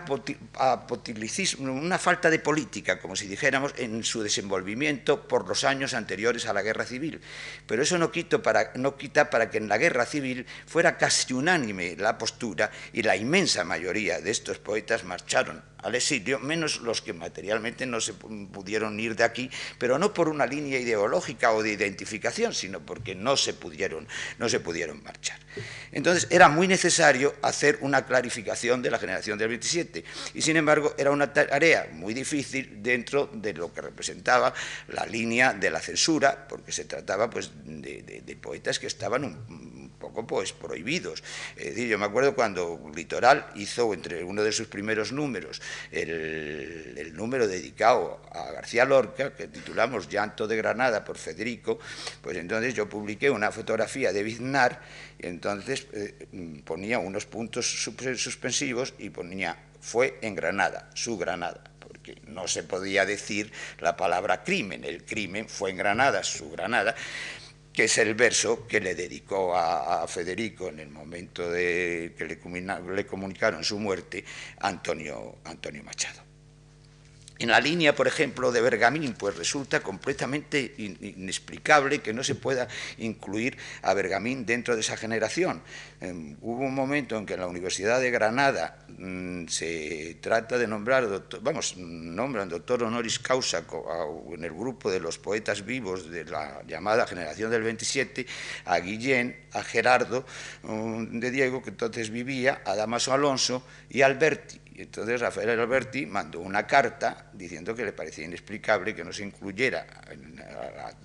falta 1.98 2.30
de 2.30 2.40
política, 2.40 3.00
como 3.00 3.16
si 3.16 3.28
dijéramos, 3.28 3.74
en 3.78 4.04
su 4.04 4.22
desenvolvimiento 4.22 5.28
por 5.28 5.48
los 5.48 5.64
años 5.64 5.94
anteriores 5.94 6.46
a 6.46 6.54
la 6.54 6.62
guerra 6.62 6.86
civil. 6.86 7.22
Pero 7.66 7.84
eso 7.84 7.98
no, 7.98 8.12
no 8.76 8.98
quita 8.98 9.30
para 9.30 9.50
que 9.50 9.58
en 9.58 9.68
la 9.68 9.78
guerra 9.78 10.06
civil 10.06 10.46
fuera 10.66 10.98
casi 10.98 11.34
unánime 11.34 11.96
la 11.98 12.18
postura 12.18 12.72
y 12.94 13.04
la 13.04 13.16
inmensa 13.16 13.64
mayoría 13.64 14.20
de 14.20 14.32
estos 14.32 14.58
poetas 14.58 15.04
marcharon 15.04 15.71
al 15.84 15.96
exilio, 15.96 16.40
menos 16.40 16.82
los 16.82 17.02
que 17.02 17.14
materialmente 17.14 17.86
no 17.86 18.02
se 18.02 18.14
pudieron 18.14 19.00
ir 19.00 19.16
de 19.16 19.24
aquí, 19.24 19.50
pero 19.78 19.98
no 19.98 20.14
por 20.14 20.30
una 20.30 20.46
línea 20.46 20.80
ideológica 20.80 21.52
o 21.52 21.64
de 21.64 21.72
identificación, 21.72 22.54
sino 22.54 22.80
porque 22.80 23.16
no 23.16 23.38
se 23.38 23.54
pudieron, 23.54 24.08
no 24.38 24.50
se 24.50 24.60
pudieron 24.60 25.02
marchar. 25.04 25.40
Entonces 25.92 26.28
era 26.30 26.50
muy 26.50 26.68
necesario 26.68 27.36
hacer 27.42 27.78
una 27.82 28.06
clarificación 28.06 28.82
de 28.82 28.92
la 28.92 29.00
generación 29.00 29.38
del 29.38 29.50
27 29.50 30.04
y 30.34 30.42
sin 30.42 30.58
embargo 30.58 30.94
era 30.98 31.12
una 31.12 31.34
tarea 31.34 31.90
muy 31.92 32.14
difícil 32.14 32.82
dentro 32.82 33.30
de 33.34 33.54
lo 33.54 33.74
que 33.74 33.82
representaba 33.82 34.54
la 34.90 35.06
línea 35.06 35.54
de 35.54 35.70
la 35.70 35.80
censura, 35.80 36.48
porque 36.48 36.72
se 36.72 36.86
trataba 36.86 37.30
pues, 37.30 37.52
de, 37.64 38.38
poetas 38.42 38.80
que 38.80 38.88
estaban 38.88 39.24
un, 39.24 39.81
poco 40.02 40.28
pues, 40.28 40.52
prohibidos. 40.52 41.24
yo 41.56 41.98
me 41.98 42.06
acuerdo 42.06 42.36
cuando 42.36 42.92
Litoral 42.94 43.48
hizo 43.56 43.94
entre 43.94 44.24
uno 44.24 44.44
de 44.44 44.52
sus 44.52 44.68
primeros 44.68 45.12
números 45.14 45.62
el, 45.92 47.14
número 47.14 47.48
dedicado 47.48 48.22
a 48.32 48.52
García 48.52 48.86
Lorca, 48.86 49.36
que 49.36 49.48
titulamos 49.48 50.10
Llanto 50.10 50.48
de 50.48 50.58
Granada 50.58 51.04
por 51.06 51.18
Federico, 51.18 51.80
pues 52.22 52.38
entonces 52.38 52.74
yo 52.74 52.90
publiqué 52.90 53.30
una 53.30 53.52
fotografía 53.52 54.12
de 54.12 54.24
Biznar 54.24 54.82
y 55.20 55.28
entonces 55.28 55.88
eh, 55.94 56.28
ponía 56.66 57.00
unos 57.00 57.26
puntos 57.26 57.84
suspensivos 58.18 58.94
y 58.98 59.10
ponía 59.10 59.58
fue 59.80 60.20
en 60.22 60.36
Granada, 60.36 60.90
su 60.94 61.18
Granada 61.18 61.64
porque 61.92 62.20
no 62.28 62.48
se 62.48 62.64
podía 62.64 63.06
decir 63.06 63.52
la 63.80 63.98
palabra 63.98 64.44
crimen, 64.44 64.86
el 64.86 65.04
crimen 65.04 65.50
fue 65.50 65.72
en 65.72 65.78
Granada, 65.78 66.24
su 66.24 66.50
Granada, 66.50 66.96
que 67.74 67.86
es 67.86 67.98
el 67.98 68.16
verso 68.16 68.68
que 68.68 68.80
le 68.80 68.96
dedicó 68.96 69.56
a, 69.56 70.06
Federico 70.08 70.68
en 70.68 70.80
el 70.80 70.90
momento 70.90 71.50
de 71.50 72.14
que 72.18 72.26
le, 72.26 72.40
le 72.96 73.06
comunicaron 73.06 73.64
su 73.64 73.80
muerte 73.80 74.24
Antonio, 74.60 75.38
Antonio 75.46 75.84
Machado. 75.84 76.31
En 77.42 77.50
la 77.50 77.60
línea, 77.60 77.96
por 77.96 78.08
ejemplo, 78.08 78.52
de 78.52 78.62
Bergamín, 78.62 79.16
pues 79.18 79.36
resulta 79.36 79.80
completamente 79.80 80.76
inexplicable 80.78 81.98
que 81.98 82.14
no 82.14 82.24
se 82.24 82.36
pueda 82.36 82.68
incluir 83.00 83.58
a 83.82 83.96
Bergamín 83.96 84.46
dentro 84.46 84.76
de 84.76 84.82
esa 84.82 84.96
generación. 84.96 85.64
Em, 86.02 86.38
hubo 86.42 86.64
un 86.64 86.76
momento 86.76 87.18
en 87.18 87.26
que 87.26 87.34
en 87.34 87.40
la 87.40 87.48
Universidad 87.48 88.00
de 88.00 88.12
Granada 88.12 88.86
mm, 88.90 89.48
se 89.48 90.20
trata 90.22 90.60
de 90.60 90.68
nombrar, 90.68 91.08
vamos, 91.42 91.78
nombran 91.78 92.48
doctor 92.48 92.84
honoris 92.84 93.18
causa 93.18 93.66
en 94.32 94.44
el 94.44 94.52
grupo 94.52 94.92
de 94.92 95.00
los 95.00 95.18
poetas 95.18 95.66
vivos 95.66 96.12
de 96.12 96.26
la 96.26 96.62
llamada 96.68 97.08
generación 97.08 97.50
del 97.50 97.64
27 97.64 98.24
a 98.66 98.78
Guillén, 98.82 99.36
a 99.54 99.64
Gerardo 99.64 100.28
de 100.62 101.32
Diego, 101.32 101.64
que 101.64 101.72
entonces 101.72 102.12
vivía, 102.12 102.62
a 102.66 102.76
Damaso 102.76 103.14
Alonso 103.14 103.66
y 103.90 104.04
a 104.04 104.06
Alberti 104.06 104.62
entonces 104.76 105.20
Rafael 105.20 105.50
Alberti 105.50 106.06
mandó 106.06 106.40
una 106.40 106.66
carta 106.66 107.30
diciendo 107.34 107.76
que 107.76 107.84
le 107.84 107.92
parecía 107.92 108.26
inexplicable 108.26 108.96
que 108.96 109.04
no 109.04 109.12
se 109.12 109.24
incluyera 109.24 109.86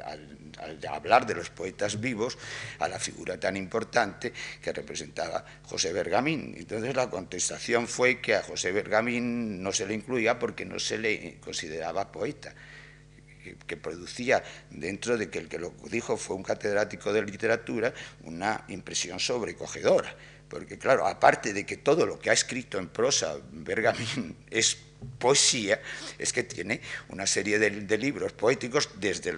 al, 0.04 0.86
hablar 0.88 1.26
de 1.26 1.34
los 1.34 1.50
poetas 1.50 2.00
vivos 2.00 2.38
a 2.78 2.88
la 2.88 2.98
figura 2.98 3.38
tan 3.38 3.56
importante 3.56 4.32
que 4.62 4.72
representaba 4.72 5.44
José 5.64 5.92
Bergamín. 5.92 6.54
Entonces 6.56 6.94
la 6.94 7.10
contestación 7.10 7.88
fue 7.88 8.20
que 8.20 8.36
a 8.36 8.42
José 8.42 8.72
Bergamín 8.72 9.62
no 9.62 9.72
se 9.72 9.86
le 9.86 9.94
incluía 9.94 10.38
porque 10.38 10.64
no 10.64 10.78
se 10.78 10.98
le 10.98 11.38
consideraba 11.40 12.10
poeta 12.12 12.54
que, 13.66 13.76
producía, 13.76 14.42
dentro 14.70 15.16
de 15.16 15.30
que 15.30 15.38
el 15.38 15.48
que 15.48 15.58
lo 15.58 15.72
dijo 15.90 16.16
fue 16.16 16.36
un 16.36 16.42
catedrático 16.42 17.12
de 17.12 17.22
literatura, 17.22 17.92
una 18.24 18.64
impresión 18.68 19.20
sobrecogedora 19.20 20.14
porque 20.48 20.78
claro, 20.78 21.06
aparte 21.06 21.52
de 21.52 21.66
que 21.66 21.76
todo 21.76 22.06
lo 22.06 22.18
que 22.18 22.30
ha 22.30 22.32
escrito 22.32 22.78
en 22.78 22.88
prosa 22.88 23.36
Bergamín 23.52 24.36
es 24.50 24.78
poesía, 25.18 25.80
es 26.18 26.32
que 26.32 26.42
tiene 26.42 26.80
una 27.08 27.26
serie 27.26 27.58
de, 27.58 27.98
libros 27.98 28.32
poéticos 28.32 28.90
desde 28.96 29.34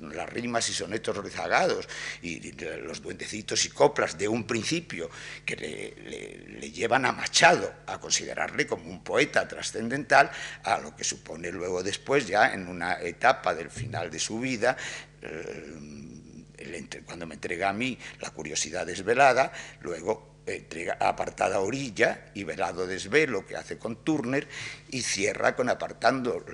las 0.00 0.28
rimas 0.30 0.68
y 0.68 0.72
sonetos 0.72 1.16
rezagados 1.16 1.88
y 2.22 2.52
los 2.52 3.02
duendecitos 3.02 3.64
y 3.64 3.70
coplas 3.70 4.16
de 4.16 4.28
un 4.28 4.46
principio 4.46 5.10
que 5.44 5.56
le, 5.56 6.70
llevan 6.70 7.04
a 7.04 7.12
Machado 7.12 7.72
a 7.86 8.00
considerarle 8.00 8.66
como 8.66 8.88
un 8.90 9.02
poeta 9.02 9.46
trascendental 9.46 10.30
a 10.64 10.78
lo 10.78 10.94
que 10.96 11.04
supone 11.04 11.50
luego 11.50 11.82
después 11.82 12.26
ya 12.26 12.52
en 12.54 12.66
una 12.66 13.00
etapa 13.00 13.54
del 13.54 13.70
final 13.70 14.10
de 14.10 14.18
su 14.18 14.40
vida 14.40 14.76
eh, 15.20 16.02
cuando 17.04 17.26
me 17.26 17.34
entrega 17.34 17.68
a 17.68 17.72
mí 17.72 17.98
la 18.20 18.30
curiosidad 18.30 18.86
desvelada, 18.86 19.52
luego 19.80 20.31
apartada 20.98 21.60
orilla 21.60 22.26
y 22.34 22.44
velado 22.44 22.86
desvelo 22.86 23.46
que 23.46 23.56
hace 23.56 23.78
con 23.78 24.04
Turner 24.04 24.48
y 24.90 25.02
cierra 25.02 25.54
con, 25.54 25.68
apartando 25.68 26.44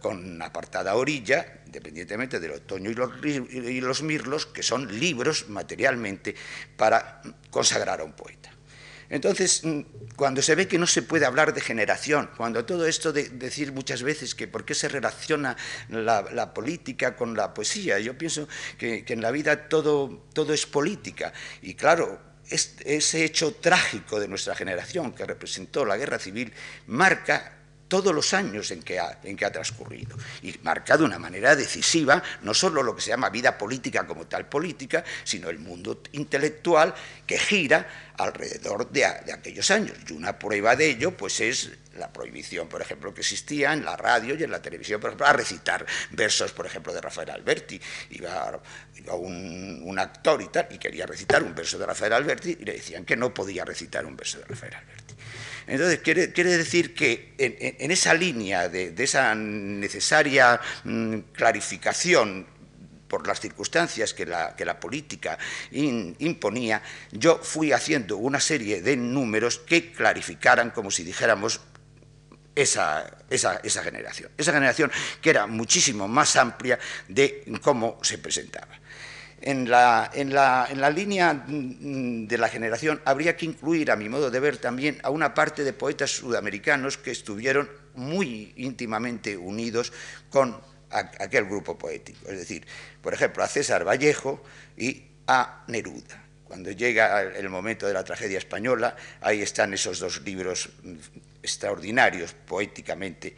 con 0.00 0.40
apartada 0.40 0.94
orilla, 0.94 1.60
independientemente 1.66 2.40
del 2.40 2.52
otoño 2.52 2.90
y 2.90 2.94
los, 2.94 3.10
y 3.24 3.80
los 3.80 4.02
mirlos, 4.02 4.46
que 4.46 4.62
son 4.62 4.98
libros 4.98 5.48
materialmente 5.48 6.34
para 6.76 7.20
consagrar 7.50 8.00
a 8.00 8.04
un 8.04 8.12
poeta. 8.12 8.50
Entonces, 9.10 9.64
mm, 9.64 9.80
cuando 10.16 10.42
se 10.42 10.54
ve 10.54 10.68
que 10.68 10.78
no 10.78 10.86
se 10.86 11.02
puede 11.02 11.24
hablar 11.24 11.54
de 11.54 11.60
generación, 11.60 12.30
cuando 12.36 12.64
todo 12.64 12.86
esto 12.86 13.12
de 13.12 13.30
decir 13.30 13.72
muchas 13.72 14.02
veces 14.02 14.34
que 14.34 14.48
por 14.48 14.64
qué 14.64 14.74
se 14.74 14.88
relaciona 14.88 15.56
la, 15.88 16.52
política 16.52 17.16
con 17.16 17.34
la 17.34 17.54
poesía, 17.54 17.98
yo 17.98 18.18
pienso 18.18 18.48
que, 18.76 19.04
que 19.04 19.14
en 19.14 19.22
la 19.22 19.30
vida 19.30 19.68
todo, 19.68 20.26
todo 20.32 20.52
es 20.52 20.66
política. 20.66 21.32
Y 21.62 21.74
claro, 21.74 22.27
ese 22.50 23.24
hecho 23.24 23.54
trágico 23.54 24.18
de 24.18 24.28
nuestra 24.28 24.54
generación 24.54 25.12
que 25.12 25.24
representó 25.24 25.84
la 25.84 25.96
guerra 25.96 26.18
civil 26.18 26.52
marca 26.86 27.58
todos 27.88 28.14
los 28.14 28.34
años 28.34 28.70
en 28.70 28.82
que, 28.82 29.00
ha, 29.00 29.18
en 29.24 29.36
que 29.36 29.44
ha 29.44 29.50
transcurrido. 29.50 30.16
Y 30.42 30.54
marca 30.62 30.96
de 30.96 31.04
una 31.04 31.18
manera 31.18 31.56
decisiva 31.56 32.22
no 32.42 32.54
solo 32.54 32.82
lo 32.82 32.94
que 32.94 33.00
se 33.00 33.10
llama 33.10 33.30
vida 33.30 33.56
política 33.56 34.06
como 34.06 34.26
tal 34.26 34.46
política, 34.46 35.02
sino 35.24 35.48
el 35.48 35.58
mundo 35.58 36.02
intelectual 36.12 36.94
que 37.26 37.38
gira 37.38 38.07
alrededor 38.18 38.90
de, 38.90 39.04
aquellos 39.06 39.70
años. 39.70 39.96
Y 40.08 40.12
una 40.12 40.38
prueba 40.38 40.76
de 40.76 40.90
ello 40.90 41.16
pues 41.16 41.40
es 41.40 41.70
la 41.96 42.12
prohibición, 42.12 42.68
por 42.68 42.82
ejemplo, 42.82 43.14
que 43.14 43.22
existía 43.22 43.72
en 43.72 43.84
la 43.84 43.96
radio 43.96 44.34
y 44.34 44.42
en 44.42 44.50
la 44.50 44.60
televisión, 44.60 45.00
por 45.00 45.10
ejemplo, 45.10 45.26
a 45.26 45.32
recitar 45.32 45.86
versos, 46.10 46.52
por 46.52 46.66
ejemplo, 46.66 46.92
de 46.92 47.00
Rafael 47.00 47.30
Alberti. 47.30 47.80
Iba, 48.10 48.60
un, 49.12 49.98
actor 49.98 50.40
y 50.42 50.48
tal, 50.48 50.68
y 50.70 50.78
quería 50.78 51.06
recitar 51.06 51.42
un 51.42 51.54
verso 51.54 51.78
de 51.78 51.86
Rafael 51.86 52.12
Alberti, 52.12 52.56
y 52.60 52.64
le 52.64 52.74
decían 52.74 53.04
que 53.04 53.16
no 53.16 53.34
podía 53.34 53.64
recitar 53.64 54.06
un 54.06 54.16
verso 54.16 54.38
de 54.38 54.44
Rafael 54.44 54.74
Alberti. 54.74 55.14
Entonces, 55.66 55.98
quiere, 55.98 56.28
decir 56.28 56.94
que 56.94 57.34
en, 57.36 57.90
esa 57.90 58.14
línea 58.14 58.68
de, 58.68 58.94
esa 58.96 59.34
necesaria 59.34 60.60
mm, 60.84 61.18
clarificación 61.32 62.46
por 63.08 63.26
las 63.26 63.40
circunstancias 63.40 64.14
que 64.14 64.26
la, 64.26 64.80
política 64.80 65.38
imponía, 65.72 66.82
yo 67.10 67.40
fui 67.42 67.72
haciendo 67.72 68.18
una 68.18 68.38
serie 68.38 68.82
de 68.82 68.96
números 68.96 69.58
que 69.58 69.92
clarificaran, 69.92 70.70
como 70.70 70.90
si 70.90 71.02
dijéramos, 71.04 71.60
esa, 72.54 73.04
generación. 73.82 74.30
Esa 74.36 74.52
generación 74.52 74.90
que 75.20 75.30
era 75.30 75.46
muchísimo 75.46 76.08
más 76.08 76.36
amplia 76.36 76.78
de 77.08 77.44
cómo 77.62 77.98
se 78.02 78.18
presentaba. 78.18 78.78
En 79.40 79.70
la, 79.70 80.10
línea 80.94 81.44
de 81.46 82.38
la 82.38 82.48
generación 82.48 83.00
habría 83.04 83.36
que 83.36 83.46
incluir, 83.46 83.90
a 83.90 83.96
mi 83.96 84.08
modo 84.08 84.30
de 84.30 84.40
ver, 84.40 84.56
también 84.56 84.98
a 85.04 85.10
una 85.10 85.32
parte 85.32 85.62
de 85.62 85.72
poetas 85.72 86.10
sudamericanos 86.10 86.98
que 86.98 87.12
estuvieron 87.12 87.70
muy 87.94 88.52
íntimamente 88.56 89.36
unidos 89.36 89.92
con 90.28 90.60
aquel 90.90 91.44
grupo 91.44 91.76
poético. 91.76 92.28
Es 92.30 92.38
decir, 92.38 92.66
por 93.02 93.14
ejemplo, 93.14 93.42
a 93.42 93.48
César 93.48 93.86
Vallejo 93.86 94.42
y 94.76 95.04
a 95.26 95.64
Neruda. 95.68 96.24
Cuando 96.44 96.70
llega 96.70 97.22
el 97.22 97.50
momento 97.50 97.86
de 97.86 97.92
la 97.92 98.04
tragedia 98.04 98.38
española, 98.38 98.96
ahí 99.20 99.42
están 99.42 99.74
esos 99.74 99.98
dos 99.98 100.22
libros 100.22 100.70
extraordinarios 101.42 102.32
poéticamente, 102.32 103.36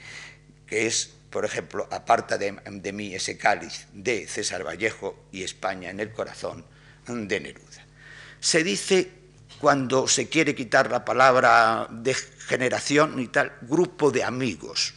que 0.66 0.86
es 0.86 1.10
por 1.30 1.44
ejemplo, 1.44 1.86
aparta 1.90 2.36
de, 2.36 2.92
mí 2.92 3.14
ese 3.14 3.38
cáliz 3.38 3.86
de 3.92 4.26
César 4.26 4.66
Vallejo 4.66 5.26
y 5.30 5.44
España 5.44 5.88
en 5.90 6.00
el 6.00 6.12
corazón 6.12 6.64
de 7.06 7.40
Neruda. 7.40 7.86
Se 8.40 8.64
dice 8.64 9.10
cuando 9.60 10.08
se 10.08 10.28
quiere 10.28 10.54
quitar 10.54 10.90
la 10.90 11.04
palabra 11.04 11.86
de 11.90 12.14
generación 12.14 13.20
y 13.20 13.28
tal, 13.28 13.52
grupo 13.62 14.10
de 14.10 14.24
amigos 14.24 14.94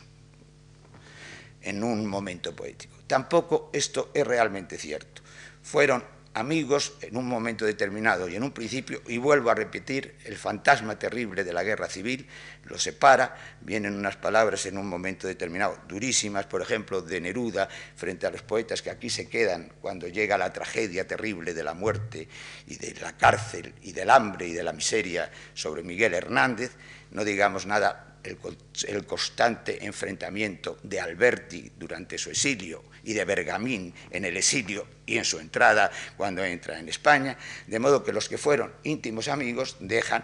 en 1.63 1.83
un 1.83 2.05
momento 2.05 2.55
poético. 2.55 2.93
Tampoco 3.07 3.69
esto 3.73 4.11
es 4.13 4.25
realmente 4.25 4.77
cierto. 4.77 5.21
Fueron 5.61 6.03
amigos 6.33 6.93
en 7.01 7.15
un 7.15 7.27
momento 7.27 7.65
determinado 7.65 8.27
y 8.27 8.35
en 8.35 8.43
un 8.43 8.51
principio, 8.51 9.01
y 9.07 9.17
vuelvo 9.17 9.51
a 9.51 9.55
repetir, 9.55 10.15
el 10.25 10.35
fantasma 10.35 10.97
terrible 10.97 11.43
de 11.43 11.53
la 11.53 11.63
guerra 11.63 11.87
civil 11.87 12.27
los 12.65 12.81
separa, 12.81 13.35
vienen 13.61 13.95
unas 13.95 14.17
palabras 14.17 14.65
en 14.65 14.77
un 14.77 14.87
momento 14.87 15.27
determinado, 15.27 15.77
durísimas, 15.87 16.45
por 16.45 16.61
ejemplo, 16.61 17.01
de 17.01 17.21
Neruda, 17.21 17.67
frente 17.95 18.25
a 18.25 18.31
los 18.31 18.41
poetas 18.41 18.81
que 18.81 18.89
aquí 18.89 19.09
se 19.09 19.29
quedan 19.29 19.71
cuando 19.81 20.07
llega 20.07 20.37
la 20.37 20.51
tragedia 20.51 21.07
terrible 21.07 21.53
de 21.53 21.63
la 21.63 21.73
muerte 21.73 22.27
y 22.67 22.77
de 22.77 22.95
la 22.99 23.15
cárcel 23.15 23.73
y 23.81 23.91
del 23.91 24.09
hambre 24.09 24.47
y 24.47 24.53
de 24.53 24.63
la 24.63 24.73
miseria 24.73 25.29
sobre 25.53 25.83
Miguel 25.83 26.13
Hernández, 26.13 26.71
no 27.11 27.23
digamos 27.23 27.65
nada 27.67 28.12
el, 28.23 29.05
constante 29.05 29.85
enfrentamiento 29.85 30.79
de 30.83 30.99
Alberti 30.99 31.71
durante 31.77 32.17
su 32.17 32.29
exilio 32.29 32.83
y 33.03 33.13
de 33.13 33.25
Bergamín 33.25 33.93
en 34.11 34.25
el 34.25 34.37
exilio 34.37 34.87
y 35.05 35.17
en 35.17 35.25
su 35.25 35.39
entrada 35.39 35.91
cuando 36.15 36.43
entra 36.43 36.79
en 36.79 36.89
España, 36.89 37.37
de 37.67 37.79
modo 37.79 38.03
que 38.03 38.13
los 38.13 38.29
que 38.29 38.37
fueron 38.37 38.73
íntimos 38.83 39.27
amigos 39.27 39.77
dejan 39.79 40.23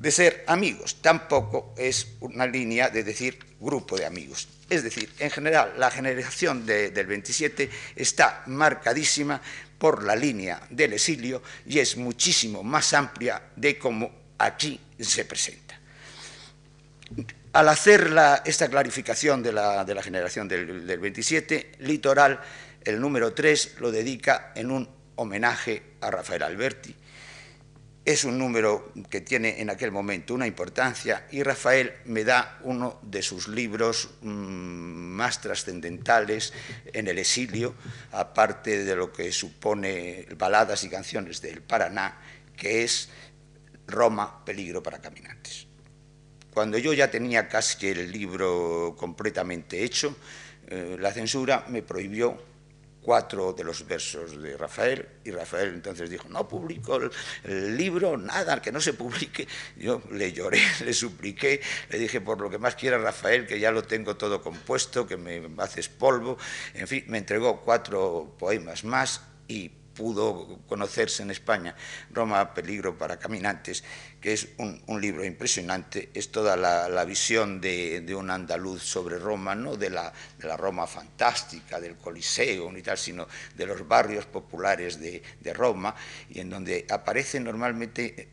de 0.00 0.10
ser 0.10 0.44
amigos. 0.46 1.00
Tampoco 1.00 1.74
es 1.76 2.16
una 2.20 2.46
línea 2.46 2.90
de 2.90 3.02
decir 3.02 3.38
grupo 3.58 3.96
de 3.96 4.06
amigos. 4.06 4.48
Es 4.68 4.82
decir, 4.82 5.10
en 5.18 5.30
general, 5.30 5.74
la 5.78 5.90
generación 5.90 6.66
del 6.66 7.06
27 7.06 7.70
está 7.94 8.42
marcadísima 8.46 9.40
por 9.78 10.02
la 10.02 10.16
línea 10.16 10.60
del 10.70 10.94
exilio 10.94 11.42
y 11.66 11.78
es 11.78 11.96
muchísimo 11.96 12.62
más 12.62 12.92
amplia 12.92 13.42
de 13.54 13.78
cómo 13.78 14.10
aquí 14.38 14.78
se 14.98 15.24
presenta. 15.24 15.65
Al 17.52 17.68
hacer 17.68 18.14
esta 18.44 18.68
clarificación 18.68 19.42
de 19.42 19.52
la, 19.52 20.02
generación 20.02 20.48
del, 20.48 20.98
27, 20.98 21.72
Litoral, 21.80 22.40
el 22.84 23.00
número 23.00 23.32
3, 23.32 23.76
lo 23.80 23.90
dedica 23.90 24.52
en 24.54 24.70
un 24.70 24.88
homenaje 25.14 25.82
a 26.00 26.10
Rafael 26.10 26.42
Alberti. 26.42 26.94
Es 28.04 28.24
un 28.24 28.38
número 28.38 28.92
que 29.10 29.20
tiene 29.20 29.60
en 29.60 29.70
aquel 29.70 29.90
momento 29.90 30.34
una 30.34 30.46
importancia 30.46 31.26
y 31.32 31.42
Rafael 31.42 31.94
me 32.04 32.22
da 32.22 32.58
uno 32.62 33.00
de 33.02 33.20
sus 33.20 33.48
libros 33.48 34.10
mm, 34.20 34.28
más 34.28 35.40
trascendentales 35.40 36.52
en 36.92 37.08
el 37.08 37.18
exilio, 37.18 37.74
aparte 38.12 38.84
de 38.84 38.94
lo 38.94 39.12
que 39.12 39.32
supone 39.32 40.28
baladas 40.36 40.84
y 40.84 40.88
canciones 40.88 41.40
del 41.40 41.62
Paraná, 41.62 42.20
que 42.56 42.84
es 42.84 43.08
Roma, 43.88 44.44
peligro 44.44 44.82
para 44.82 45.00
caminantes. 45.00 45.65
Cuando 46.56 46.78
yo 46.78 46.94
ya 46.94 47.10
tenía 47.10 47.48
casi 47.48 47.88
el 47.88 48.10
libro 48.10 48.96
completamente 48.96 49.84
hecho, 49.84 50.16
eh, 50.68 50.96
la 50.98 51.12
censura 51.12 51.66
me 51.68 51.82
prohibió 51.82 52.34
cuatro 53.02 53.52
de 53.52 53.62
los 53.62 53.86
versos 53.86 54.40
de 54.40 54.56
Rafael 54.56 55.06
y 55.22 55.32
Rafael 55.32 55.74
entonces 55.74 56.08
dijo, 56.08 56.30
no 56.30 56.48
publico 56.48 56.98
el, 57.44 57.76
libro, 57.76 58.16
nada, 58.16 58.62
que 58.62 58.72
no 58.72 58.80
se 58.80 58.94
publique. 58.94 59.46
Yo 59.76 60.00
le 60.12 60.32
lloré, 60.32 60.62
le 60.86 60.94
supliqué, 60.94 61.60
le 61.90 61.98
dije, 61.98 62.22
por 62.22 62.40
lo 62.40 62.48
que 62.48 62.56
más 62.56 62.74
quiera 62.74 62.96
Rafael, 62.96 63.46
que 63.46 63.60
ya 63.60 63.70
lo 63.70 63.82
tengo 63.82 64.16
todo 64.16 64.40
compuesto, 64.40 65.06
que 65.06 65.18
me 65.18 65.46
haces 65.58 65.90
polvo. 65.90 66.38
En 66.72 66.88
fin, 66.88 67.04
me 67.08 67.18
entregó 67.18 67.60
cuatro 67.60 68.34
poemas 68.38 68.82
más 68.82 69.20
y 69.46 69.70
pudo 69.96 70.60
conocerse 70.68 71.22
en 71.22 71.30
España, 71.30 71.74
Roma, 72.10 72.54
Peligro 72.54 72.96
para 72.96 73.18
Caminantes, 73.18 73.82
que 74.20 74.32
es 74.32 74.48
un, 74.58 75.00
libro 75.00 75.24
impresionante, 75.24 76.10
es 76.14 76.30
toda 76.30 76.56
la, 76.56 77.04
visión 77.04 77.60
de, 77.60 78.14
un 78.16 78.30
andaluz 78.30 78.82
sobre 78.82 79.18
Roma, 79.18 79.54
no 79.54 79.76
de 79.76 79.90
la, 79.90 80.12
Roma 80.56 80.86
fantástica, 80.86 81.80
del 81.80 81.96
Coliseo 81.96 82.70
ni 82.70 82.82
tal, 82.82 82.98
sino 82.98 83.26
de 83.56 83.66
los 83.66 83.86
barrios 83.88 84.26
populares 84.26 85.00
de, 85.00 85.22
de 85.40 85.52
Roma, 85.52 85.94
y 86.28 86.40
en 86.40 86.50
donde 86.50 86.86
aparece 86.90 87.40
normalmente 87.40 88.28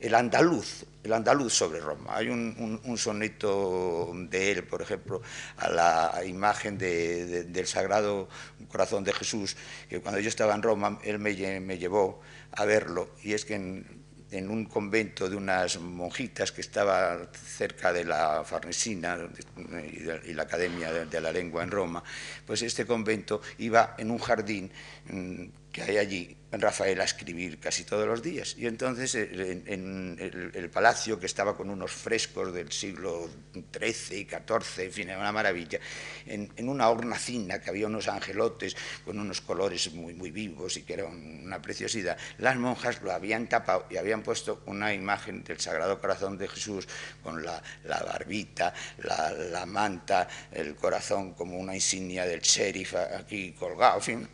el 0.00 0.14
andaluz, 0.14 0.84
el 1.02 1.12
andaluz 1.12 1.52
sobre 1.52 1.80
Roma. 1.80 2.16
Hay 2.16 2.28
un, 2.28 2.80
soneto 2.96 4.12
de 4.14 4.52
él, 4.52 4.64
por 4.64 4.82
ejemplo, 4.82 5.22
a 5.56 5.68
la 5.68 6.24
imagen 6.24 6.78
del 6.78 7.66
Sagrado 7.66 8.28
Corazón 8.68 9.04
de 9.04 9.12
Jesús, 9.12 9.56
que 9.88 10.00
cuando 10.00 10.20
yo 10.20 10.28
estaba 10.28 10.54
en 10.54 10.62
Roma, 10.62 10.98
él 11.02 11.18
me, 11.18 11.34
llevó 11.34 12.20
a 12.52 12.64
verlo, 12.64 13.10
y 13.22 13.32
es 13.32 13.44
que 13.44 13.54
en 14.32 14.48
un 14.48 14.64
convento 14.66 15.28
de 15.28 15.36
unas 15.36 15.78
monjitas 15.80 16.52
que 16.52 16.60
estaba 16.60 17.18
cerca 17.32 17.92
de 17.92 18.04
la 18.04 18.44
Farnesina 18.44 19.18
y 20.24 20.32
la 20.34 20.42
Academia 20.42 20.92
de 20.92 21.20
la 21.20 21.32
Lengua 21.32 21.62
en 21.62 21.70
Roma, 21.70 22.02
pues 22.46 22.62
este 22.62 22.86
convento 22.86 23.40
iba 23.58 23.94
en 23.98 24.10
un 24.10 24.18
jardín 24.18 24.70
mm, 25.10 25.44
que 25.72 25.82
hay 25.82 25.98
allí 25.98 26.36
Rafael 26.52 27.00
a 27.00 27.04
escribir 27.04 27.60
casi 27.60 27.84
todos 27.84 28.06
los 28.06 28.22
días. 28.22 28.56
Y 28.58 28.66
entonces 28.66 29.14
eh, 29.14 29.62
en, 29.66 30.16
el, 30.18 30.70
palacio, 30.70 31.18
que 31.18 31.26
estaba 31.26 31.56
con 31.56 31.70
unos 31.70 31.92
frescos 31.92 32.52
del 32.52 32.72
siglo 32.72 33.28
XIII 33.52 34.20
y 34.20 34.24
XIV, 34.24 34.84
en 34.84 34.92
fin, 34.92 35.08
era 35.10 35.18
una 35.18 35.32
maravilla, 35.32 35.78
en, 36.26 36.50
una 36.68 36.88
hornacina 36.88 37.60
que 37.60 37.70
había 37.70 37.86
unos 37.86 38.08
angelotes 38.08 38.76
con 39.04 39.18
unos 39.18 39.40
colores 39.40 39.92
muy, 39.92 40.14
muy 40.14 40.30
vivos 40.30 40.76
y 40.76 40.82
que 40.82 40.94
era 40.94 41.06
una 41.06 41.60
preciosidad, 41.62 42.16
las 42.38 42.56
monjas 42.56 43.02
lo 43.02 43.12
habían 43.12 43.48
tapado 43.48 43.86
y 43.90 43.96
habían 43.96 44.22
puesto 44.22 44.62
una 44.66 44.92
imagen 44.92 45.42
del 45.44 45.60
Sagrado 45.60 46.00
Corazón 46.00 46.38
de 46.38 46.48
Jesús 46.48 46.86
con 47.22 47.44
la, 47.44 47.62
barbita, 47.84 48.72
la, 48.98 49.66
manta, 49.66 50.28
el 50.52 50.74
corazón 50.74 51.34
como 51.34 51.58
una 51.58 51.74
insignia 51.74 52.24
del 52.26 52.40
sheriff 52.40 52.94
aquí 52.94 53.52
colgado, 53.52 53.96
en 53.96 54.02
fin, 54.02 54.28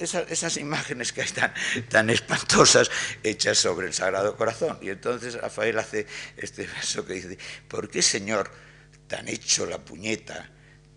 esas, 0.00 0.30
esas 0.30 0.56
imágenes 0.56 1.12
que 1.12 1.20
están 1.22 1.43
tan, 1.88 2.10
espantosas 2.10 2.90
hechas 3.22 3.58
sobre 3.58 3.86
el 3.86 3.94
Sagrado 3.94 4.36
Corazón. 4.36 4.78
Y 4.82 4.90
entonces 4.90 5.34
Rafael 5.34 5.78
hace 5.78 6.06
este 6.36 6.66
verso 6.66 7.04
que 7.06 7.14
dice, 7.14 7.38
¿por 7.68 7.88
qué, 7.88 8.02
Señor, 8.02 8.50
tan 9.06 9.28
hecho 9.28 9.66
la 9.66 9.78
puñeta, 9.84 10.50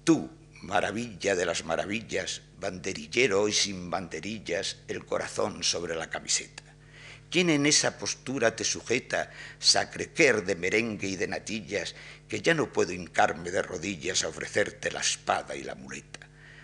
tú, 0.03 0.29
maravilla 0.61 1.35
de 1.35 1.45
las 1.45 1.65
maravillas, 1.65 2.41
banderillero 2.59 3.47
y 3.47 3.53
sin 3.53 3.89
banderillas, 3.89 4.77
el 4.87 5.05
corazón 5.05 5.63
sobre 5.63 5.95
la 5.95 6.09
camiseta? 6.09 6.63
¿Quién 7.29 7.49
en 7.49 7.65
esa 7.65 7.97
postura 7.97 8.55
te 8.55 8.63
sujeta, 8.63 9.31
sacrequer 9.59 10.45
de 10.45 10.55
merengue 10.55 11.07
y 11.09 11.15
de 11.17 11.27
natillas, 11.27 11.93
que 12.29 12.41
ya 12.41 12.53
no 12.53 12.71
puedo 12.71 12.93
hincarme 12.93 13.51
de 13.51 13.61
rodillas 13.61 14.23
a 14.23 14.29
ofrecerte 14.29 14.91
la 14.91 15.01
espada 15.01 15.55
y 15.55 15.63
la 15.63 15.75
muleta? 15.75 16.19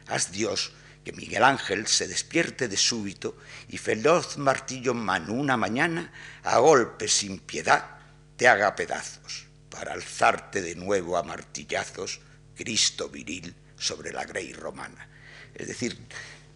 Haz 0.07 0.31
Dios 0.31 0.73
que 1.03 1.13
Miguel 1.13 1.43
Ángel 1.43 1.87
se 1.87 2.07
despierte 2.07 2.67
de 2.67 2.77
súbito 2.77 3.37
y 3.69 3.77
feroz 3.77 4.37
martillo 4.37 4.91
en 4.93 4.99
mano 4.99 5.33
una 5.33 5.57
mañana, 5.57 6.11
a 6.43 6.57
golpes 6.59 7.13
sin 7.13 7.39
piedad, 7.39 7.97
te 8.37 8.47
haga 8.47 8.75
pedazos, 8.75 9.47
para 9.69 9.93
alzarte 9.93 10.61
de 10.61 10.75
nuevo 10.75 11.17
a 11.17 11.23
martillazos, 11.23 12.21
Cristo 12.55 13.09
viril 13.09 13.55
sobre 13.77 14.11
la 14.11 14.23
grey 14.23 14.53
romana. 14.53 15.09
Es 15.53 15.67
decir, 15.67 15.97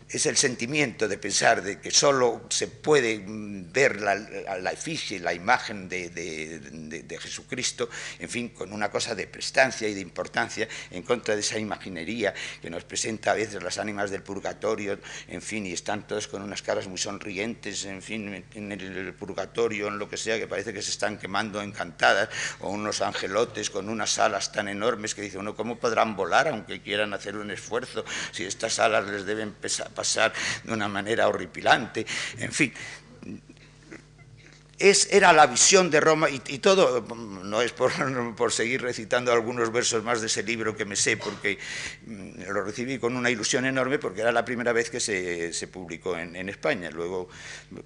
es 0.10 0.26
el 0.26 0.38
sentimiento 0.38 1.08
de 1.08 1.18
pensar 1.18 1.62
de 1.62 1.80
que 1.80 1.92
solo 1.92 2.46
se 2.50 2.68
puede 2.68 3.20
mm, 3.20 3.74
ver 3.74 4.02
la, 4.02 4.16
la 4.16 4.72
efigie, 4.72 5.20
la 5.20 5.34
imagen 5.34 5.90
de, 5.90 7.18
Jesucristo, 7.20 7.90
en 8.20 8.30
fin, 8.30 8.50
con 8.50 8.72
una 8.72 8.90
cosa 8.90 9.16
de 9.16 9.28
prestancia 9.28 9.88
y 9.88 9.94
de 9.94 10.02
importancia 10.02 10.68
en 10.92 11.04
contra 11.04 11.36
de 11.36 11.42
esa 11.42 11.60
imaginería 11.60 12.34
que 12.62 12.70
nos 12.70 12.84
presenta 12.84 13.32
a 13.32 13.34
veces 13.34 13.62
las 13.62 13.78
ánimas 13.80 14.10
del 14.10 14.22
purgatorio, 14.24 15.00
en 15.28 15.42
fin, 15.42 15.66
y 15.66 15.74
están 15.74 16.08
todos 16.08 16.28
con 16.28 16.42
unas 16.42 16.62
caras 16.62 16.88
muy 16.88 16.98
sonrientes, 16.98 17.84
en 17.86 18.02
fin, 18.02 18.46
en 18.54 18.72
el 18.72 19.14
purgatorio, 19.14 19.88
en 19.88 19.98
lo 20.00 20.10
que 20.10 20.18
sea, 20.18 20.38
que 20.38 20.48
parece 20.48 20.74
que 20.74 20.82
se 20.82 20.92
están 20.92 21.18
quemando 21.18 21.62
encantadas, 21.62 22.30
o 22.60 22.70
unos 22.70 23.02
angelotes 23.02 23.70
con 23.70 23.90
unas 23.90 24.20
alas 24.20 24.52
tan 24.52 24.70
enormes 24.70 25.16
que 25.16 25.22
dice 25.22 25.38
uno, 25.38 25.56
¿cómo 25.56 25.80
podrán 25.80 26.16
volar 26.16 26.48
aunque 26.48 26.82
quieran 26.82 27.14
hacer 27.14 27.36
un 27.36 27.52
esfuerzo 27.52 28.06
si 28.32 28.46
estas 28.46 28.80
alas 28.80 29.08
les 29.08 29.26
deben 29.26 29.52
pesar? 29.52 29.90
Pasar 29.98 30.32
de 30.64 30.72
una 30.72 30.88
manera 30.88 31.28
horripilante, 31.28 32.06
en 32.38 32.52
fin, 32.52 32.72
es, 34.80 35.08
era 35.12 35.34
la 35.34 35.48
visión 35.48 35.90
de 35.90 36.00
Roma, 36.00 36.28
y, 36.30 36.60
todo, 36.60 37.02
no 37.44 37.62
es 37.62 37.72
por, 37.72 37.92
por, 38.36 38.52
seguir 38.52 38.82
recitando 38.82 39.32
algunos 39.32 39.72
versos 39.72 40.04
más 40.04 40.22
de 40.22 40.28
ese 40.28 40.44
libro 40.44 40.76
que 40.76 40.86
me 40.86 40.96
sé, 40.96 41.18
porque 41.18 41.58
mm, 42.06 42.44
lo 42.52 42.64
recibí 42.64 43.00
con 43.00 43.16
una 43.16 43.32
ilusión 43.32 43.66
enorme, 43.66 43.98
porque 43.98 44.22
era 44.22 44.32
la 44.32 44.46
primera 44.46 44.74
vez 44.74 44.90
que 44.90 45.00
se, 45.00 45.52
se 45.54 45.68
publicó 45.68 46.18
en, 46.18 46.36
en, 46.36 46.50
España. 46.50 46.92
Luego, 46.92 47.28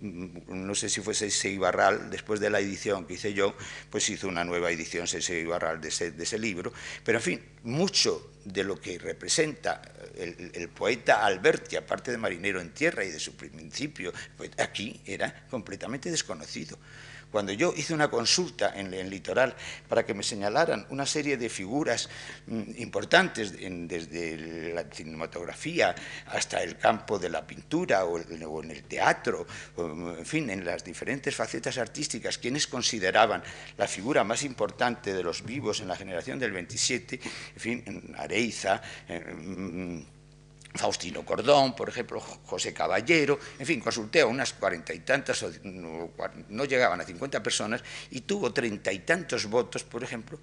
mm, 0.01 0.65
no 0.65 0.75
sé 0.75 0.89
si 0.89 1.01
fuese 1.01 1.31
Seibarral, 1.31 2.09
después 2.09 2.39
de 2.39 2.49
la 2.49 2.59
edición 2.59 3.05
que 3.05 3.13
hice 3.13 3.33
yo, 3.33 3.55
pues 3.89 4.09
hizo 4.09 4.27
una 4.27 4.43
nueva 4.43 4.69
edición 4.71 5.07
Seibarral 5.07 5.79
de 5.79 5.87
ese, 5.87 6.11
de 6.11 6.23
ese 6.23 6.37
libro. 6.37 6.73
Pero, 7.05 7.19
en 7.19 7.23
fin, 7.23 7.45
mucho 7.63 8.31
de 8.45 8.63
lo 8.63 8.79
que 8.79 8.97
representa 8.97 9.81
el, 10.15 10.69
poeta 10.69 11.25
Alberti, 11.25 11.75
aparte 11.75 12.11
de 12.11 12.17
marinero 12.17 12.59
en 12.61 12.73
tierra 12.73 13.03
y 13.03 13.11
de 13.11 13.19
su 13.19 13.35
principio, 13.35 14.13
pues 14.37 14.51
aquí 14.57 15.01
era 15.05 15.45
completamente 15.49 16.09
desconocido. 16.09 16.77
Cuando 17.31 17.53
yo 17.53 17.73
hice 17.75 17.93
una 17.93 18.09
consulta 18.09 18.73
en 18.75 18.93
el 18.93 19.09
litoral 19.09 19.55
para 19.87 20.05
que 20.05 20.13
me 20.13 20.23
señalaran 20.23 20.85
una 20.89 21.05
serie 21.05 21.37
de 21.37 21.49
figuras 21.49 22.09
mm, 22.47 22.61
importantes, 22.77 23.53
desde 23.53 24.73
la 24.73 24.83
cinematografía 24.91 25.95
hasta 26.27 26.61
el 26.61 26.77
campo 26.77 27.17
de 27.17 27.29
la 27.29 27.47
pintura 27.47 28.05
o, 28.05 28.19
en 28.19 28.71
el 28.71 28.83
teatro, 28.83 29.47
en 29.77 30.25
fin, 30.25 30.49
en 30.49 30.65
las 30.65 30.83
diferentes 30.83 31.33
facetas 31.35 31.77
artísticas, 31.77 32.37
quienes 32.37 32.67
consideraban 32.67 33.43
la 33.77 33.87
figura 33.87 34.23
más 34.23 34.43
importante 34.43 35.13
de 35.13 35.23
los 35.23 35.43
vivos 35.43 35.79
en 35.79 35.87
la 35.87 35.95
generación 35.95 36.37
del 36.37 36.51
27, 36.51 37.19
en 37.55 37.59
fin, 37.59 38.13
Areiza, 38.17 38.81
mm, 39.07 40.20
Faustino 40.73 41.25
Cordón, 41.25 41.75
por 41.75 41.89
ejemplo, 41.89 42.19
José 42.19 42.73
Caballero, 42.73 43.39
en 43.59 43.65
fin, 43.65 43.79
consulté 43.79 44.21
a 44.21 44.25
unas 44.25 44.53
cuarenta 44.53 44.93
y 44.93 44.99
tantas, 44.99 45.45
no 45.63 46.65
llegaban 46.65 47.01
a 47.01 47.03
cincuenta 47.03 47.43
personas, 47.43 47.83
y 48.11 48.21
tuvo 48.21 48.53
treinta 48.53 48.91
y 48.91 48.99
tantos 48.99 49.45
votos, 49.47 49.83
por 49.83 50.03
ejemplo, 50.03 50.39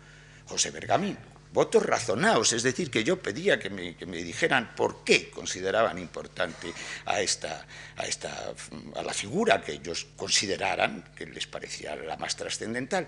José 0.46 0.70
Bergamín. 0.70 1.16
Votos 1.50 1.82
razonados, 1.82 2.52
es 2.52 2.62
decir, 2.62 2.90
que 2.90 3.02
yo 3.02 3.22
pedía 3.22 3.58
que 3.58 3.70
me, 3.70 3.94
dijeran 4.22 4.74
por 4.76 5.02
qué 5.02 5.30
consideraban 5.30 5.98
importante 5.98 6.72
a, 7.06 7.22
esta, 7.22 7.66
a, 7.96 8.04
esta, 8.04 8.52
a 8.94 9.02
la 9.02 9.14
figura 9.14 9.62
que 9.62 9.72
ellos 9.72 10.08
consideraran 10.14 11.04
que 11.16 11.24
les 11.24 11.46
parecía 11.46 11.96
la 11.96 12.18
más 12.18 12.36
trascendental 12.36 13.06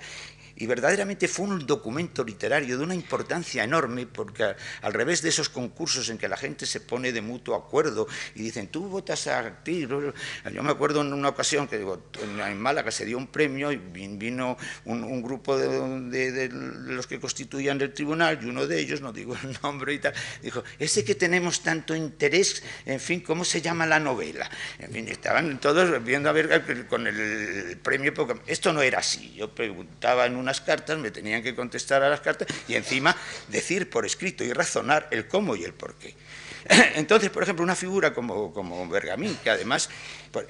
y 0.60 0.66
verdaderamente 0.66 1.26
fue 1.26 1.46
un 1.46 1.66
documento 1.66 2.22
literario 2.22 2.76
de 2.76 2.84
una 2.84 2.94
importancia 2.94 3.64
enorme, 3.64 4.06
porque 4.06 4.54
al 4.82 4.92
revés 4.92 5.22
de 5.22 5.30
esos 5.30 5.48
concursos 5.48 6.10
en 6.10 6.18
que 6.18 6.28
la 6.28 6.36
gente 6.36 6.66
se 6.66 6.80
pone 6.80 7.12
de 7.12 7.22
mutuo 7.22 7.56
acuerdo 7.56 8.06
y 8.34 8.42
dicen, 8.42 8.68
tú 8.68 8.82
votas 8.82 9.26
a 9.26 9.64
ti, 9.64 9.86
yo 9.88 10.62
me 10.62 10.70
acuerdo 10.70 11.00
en 11.00 11.14
una 11.14 11.30
ocasión 11.30 11.66
que 11.66 11.76
en 11.76 12.60
Málaga 12.60 12.90
se 12.90 13.06
dio 13.06 13.16
un 13.16 13.28
premio 13.28 13.72
y 13.72 13.76
vino 13.78 14.58
un, 14.84 15.22
grupo 15.22 15.56
de, 15.56 16.50
los 16.50 17.06
que 17.06 17.18
constituían 17.18 17.80
el 17.80 17.94
tribunal 17.94 18.38
y 18.42 18.46
uno 18.46 18.66
de 18.66 18.80
ellos, 18.80 19.00
no 19.00 19.14
digo 19.14 19.34
el 19.42 19.58
nombre 19.62 19.94
y 19.94 19.98
tal, 19.98 20.12
dijo, 20.42 20.62
ese 20.78 21.04
que 21.04 21.14
tenemos 21.14 21.62
tanto 21.62 21.96
interés, 21.96 22.62
en 22.84 23.00
fin, 23.00 23.20
¿cómo 23.20 23.46
se 23.46 23.62
llama 23.62 23.86
la 23.86 23.98
novela? 23.98 24.50
En 24.78 24.92
fin, 24.92 25.08
estaban 25.08 25.58
todos 25.58 26.04
viendo 26.04 26.28
a 26.28 26.32
ver 26.32 26.86
con 26.86 27.06
el 27.06 27.78
premio, 27.78 28.12
porque 28.12 28.38
esto 28.46 28.74
no 28.74 28.82
era 28.82 28.98
así, 28.98 29.32
yo 29.32 29.54
preguntaba 29.54 30.26
en 30.26 30.36
una 30.36 30.49
cartas, 30.58 30.98
me 30.98 31.10
tenían 31.10 31.42
que 31.42 31.54
contestar 31.54 32.02
a 32.02 32.08
las 32.08 32.20
cartas 32.20 32.48
y 32.66 32.76
encima 32.76 33.14
decir 33.48 33.90
por 33.90 34.06
escrito 34.06 34.42
y 34.42 34.54
razonar 34.54 35.08
el 35.10 35.28
cómo 35.28 35.54
y 35.54 35.64
el 35.64 35.74
por 35.74 35.96
qué. 35.96 36.14
Entonces, 36.94 37.30
por 37.30 37.42
ejemplo, 37.42 37.62
una 37.62 37.76
figura 37.76 38.12
como, 38.12 38.52
como 38.52 38.88
Bergamín, 38.88 39.36
que 39.42 39.50
además 39.50 39.88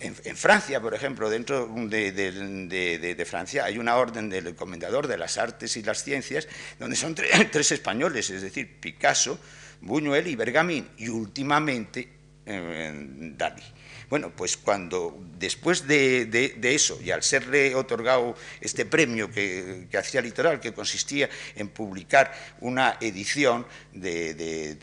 en, 0.01 0.37
Francia, 0.37 0.81
por 0.81 0.95
ejemplo, 0.95 1.31
dentro 1.31 1.67
de, 1.67 2.13
de, 2.13 3.25
Francia 3.25 3.65
hay 3.65 3.79
una 3.79 3.97
orden 3.97 4.29
del 4.29 4.55
comendador 4.55 5.07
de 5.07 5.17
las 5.17 5.39
artes 5.39 5.77
y 5.77 5.83
las 5.83 6.03
ciencias, 6.03 6.49
donde 6.79 6.97
son 6.97 7.15
tres 7.51 7.73
españoles, 7.73 8.31
es 8.31 8.43
decir, 8.43 8.81
Picasso, 8.81 9.39
Buñuel 9.81 10.27
y 10.27 10.37
Bergamín, 10.37 10.89
y 10.99 11.09
últimamente 11.09 12.09
eh, 12.47 12.93
Dalí. 13.37 13.63
Bueno, 14.11 14.33
pues 14.35 14.57
cuando 14.57 15.17
después 15.39 15.87
de, 15.87 16.59
eso, 16.63 16.99
y 17.01 17.13
al 17.13 17.23
serle 17.23 17.77
otorgado 17.77 18.35
este 18.61 18.85
premio 18.85 19.31
que, 19.31 19.87
hacía 19.97 20.21
Litoral, 20.21 20.59
que 20.59 20.75
consistía 20.75 21.31
en 21.55 21.69
publicar 21.69 22.35
una 22.59 22.97
edición 23.01 23.65
de, 23.93 24.77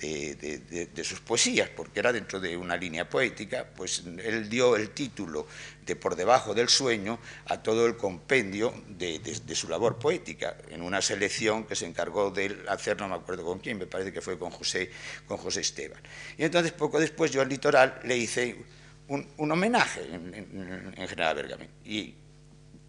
sus 1.03 1.19
poesías, 1.19 1.67
porque 1.67 1.99
era 1.99 2.13
dentro 2.13 2.39
de 2.39 2.55
una 2.55 2.77
línea 2.77 3.09
poética, 3.09 3.67
pues 3.75 4.03
él 4.23 4.47
dio 4.47 4.77
el 4.77 4.91
título 4.91 5.45
de 5.85 5.97
Por 5.97 6.15
debajo 6.15 6.53
del 6.53 6.69
sueño 6.69 7.19
a 7.47 7.61
todo 7.61 7.85
el 7.85 7.97
compendio 7.97 8.73
de, 8.87 9.19
su 9.55 9.67
labor 9.67 9.99
poética, 9.99 10.55
en 10.69 10.81
una 10.81 11.01
selección 11.01 11.65
que 11.65 11.75
se 11.75 11.85
encargó 11.85 12.31
de 12.31 12.63
hacer, 12.69 12.97
no 13.01 13.09
me 13.09 13.15
acuerdo 13.15 13.43
con 13.43 13.59
quién, 13.59 13.77
me 13.77 13.87
parece 13.87 14.13
que 14.13 14.21
fue 14.21 14.39
con 14.39 14.51
José, 14.51 14.89
con 15.27 15.35
José 15.35 15.59
Esteban. 15.59 15.99
Y 16.37 16.45
entonces, 16.45 16.71
poco 16.71 16.97
después, 16.97 17.29
yo 17.29 17.41
al 17.41 17.49
Litoral 17.49 17.99
le 18.05 18.15
hice 18.15 18.55
un, 19.09 19.51
homenaje 19.51 20.01
en, 20.11 20.93
General 21.07 21.35
Bergamín. 21.35 21.69
Y 21.85 22.13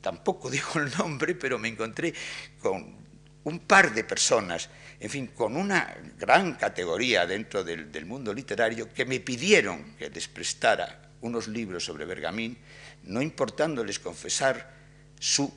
tampoco 0.01 0.51
dijo 0.51 0.79
el 0.79 0.91
nombre, 0.97 1.35
pero 1.35 1.59
me 1.59 1.69
encontré 1.69 2.13
con 2.61 2.97
un 3.45 3.61
par 3.61 3.95
de 3.95 4.05
personas, 4.05 4.69
en 5.01 5.11
fin, 5.11 5.27
con 5.29 5.57
una 5.57 5.97
gran 6.19 6.55
categoría 6.55 7.27
dentro 7.27 7.65
del, 7.65 7.91
del 7.91 8.05
mundo 8.05 8.35
literario, 8.35 8.93
que 8.93 9.05
me 9.05 9.21
pidieron 9.21 9.97
que 9.97 10.11
les 10.11 10.29
prestara 10.29 11.11
unos 11.21 11.49
libros 11.49 11.85
sobre 11.85 12.05
Bergamín, 12.05 12.59
no 13.05 13.23
importándoles 13.23 13.99
confesar 13.99 14.75
su 15.19 15.53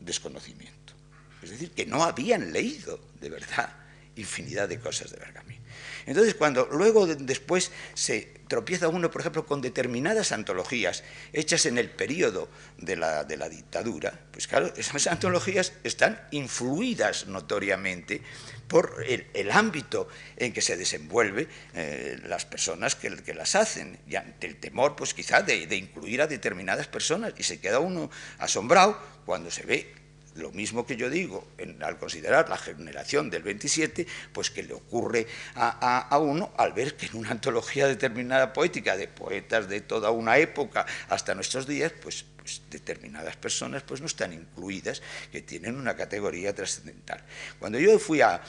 desconocimiento. 0.00 0.94
Es 1.42 1.50
decir, 1.50 1.72
que 1.72 1.84
no 1.84 2.02
habían 2.02 2.52
leído 2.52 2.98
de 3.20 3.28
verdad 3.28 3.84
infinidad 4.16 4.68
de 4.68 4.78
cosas 4.78 5.10
de 5.10 5.18
Bergamín. 5.18 5.58
Entonces, 6.06 6.34
cuando 6.34 6.68
luego 6.70 7.06
después 7.06 7.70
se 7.94 8.34
tropieza 8.48 8.88
uno, 8.88 9.10
por 9.10 9.22
ejemplo, 9.22 9.46
con 9.46 9.60
determinadas 9.60 10.32
antologías 10.32 11.02
hechas 11.32 11.66
en 11.66 11.78
el 11.78 11.90
periodo 11.90 12.48
de 12.78 12.96
la, 12.96 13.24
dictadura, 13.24 14.20
pues 14.30 14.46
claro, 14.46 14.72
esas 14.76 15.06
antologías 15.06 15.72
están 15.82 16.20
influidas 16.30 17.26
notoriamente 17.26 18.20
por 18.68 19.04
el, 19.06 19.50
ámbito 19.50 20.08
en 20.36 20.52
que 20.52 20.62
se 20.62 20.76
desenvuelve 20.76 21.48
eh, 21.74 22.18
las 22.26 22.44
personas 22.44 22.94
que, 22.96 23.10
las 23.34 23.54
hacen, 23.54 23.98
y 24.06 24.16
ante 24.16 24.46
el 24.46 24.56
temor, 24.56 24.96
pues 24.96 25.14
quizá, 25.14 25.42
de, 25.42 25.66
de 25.66 25.76
incluir 25.76 26.22
a 26.22 26.26
determinadas 26.26 26.86
personas, 26.86 27.34
y 27.38 27.42
se 27.42 27.60
queda 27.60 27.78
uno 27.78 28.10
asombrado 28.38 28.98
cuando 29.24 29.50
se 29.50 29.64
ve 29.64 30.03
lo 30.36 30.50
mismo 30.52 30.86
que 30.86 30.96
yo 30.96 31.10
digo 31.10 31.46
al 31.80 31.98
considerar 31.98 32.48
la 32.48 32.56
generación 32.56 33.30
del 33.30 33.42
27, 33.42 34.06
pues 34.32 34.50
que 34.50 34.62
le 34.62 34.74
ocurre 34.74 35.26
a, 35.54 36.18
uno 36.18 36.52
al 36.56 36.72
ver 36.72 36.96
que 36.96 37.06
en 37.06 37.16
una 37.16 37.30
antología 37.30 37.86
determinada 37.86 38.52
poética 38.52 38.96
de 38.96 39.08
poetas 39.08 39.68
de 39.68 39.80
toda 39.80 40.10
una 40.10 40.38
época 40.38 40.86
hasta 41.08 41.34
nuestros 41.34 41.66
días, 41.66 41.92
pues, 42.02 42.24
pues 42.36 42.62
determinadas 42.70 43.36
personas 43.36 43.82
pues 43.82 44.00
no 44.00 44.06
están 44.06 44.32
incluidas, 44.32 45.02
que 45.30 45.42
tienen 45.42 45.76
una 45.76 45.94
categoría 45.96 46.54
trascendental. 46.54 47.22
Cuando 47.58 47.78
yo 47.78 47.98
fui 47.98 48.20
a, 48.20 48.42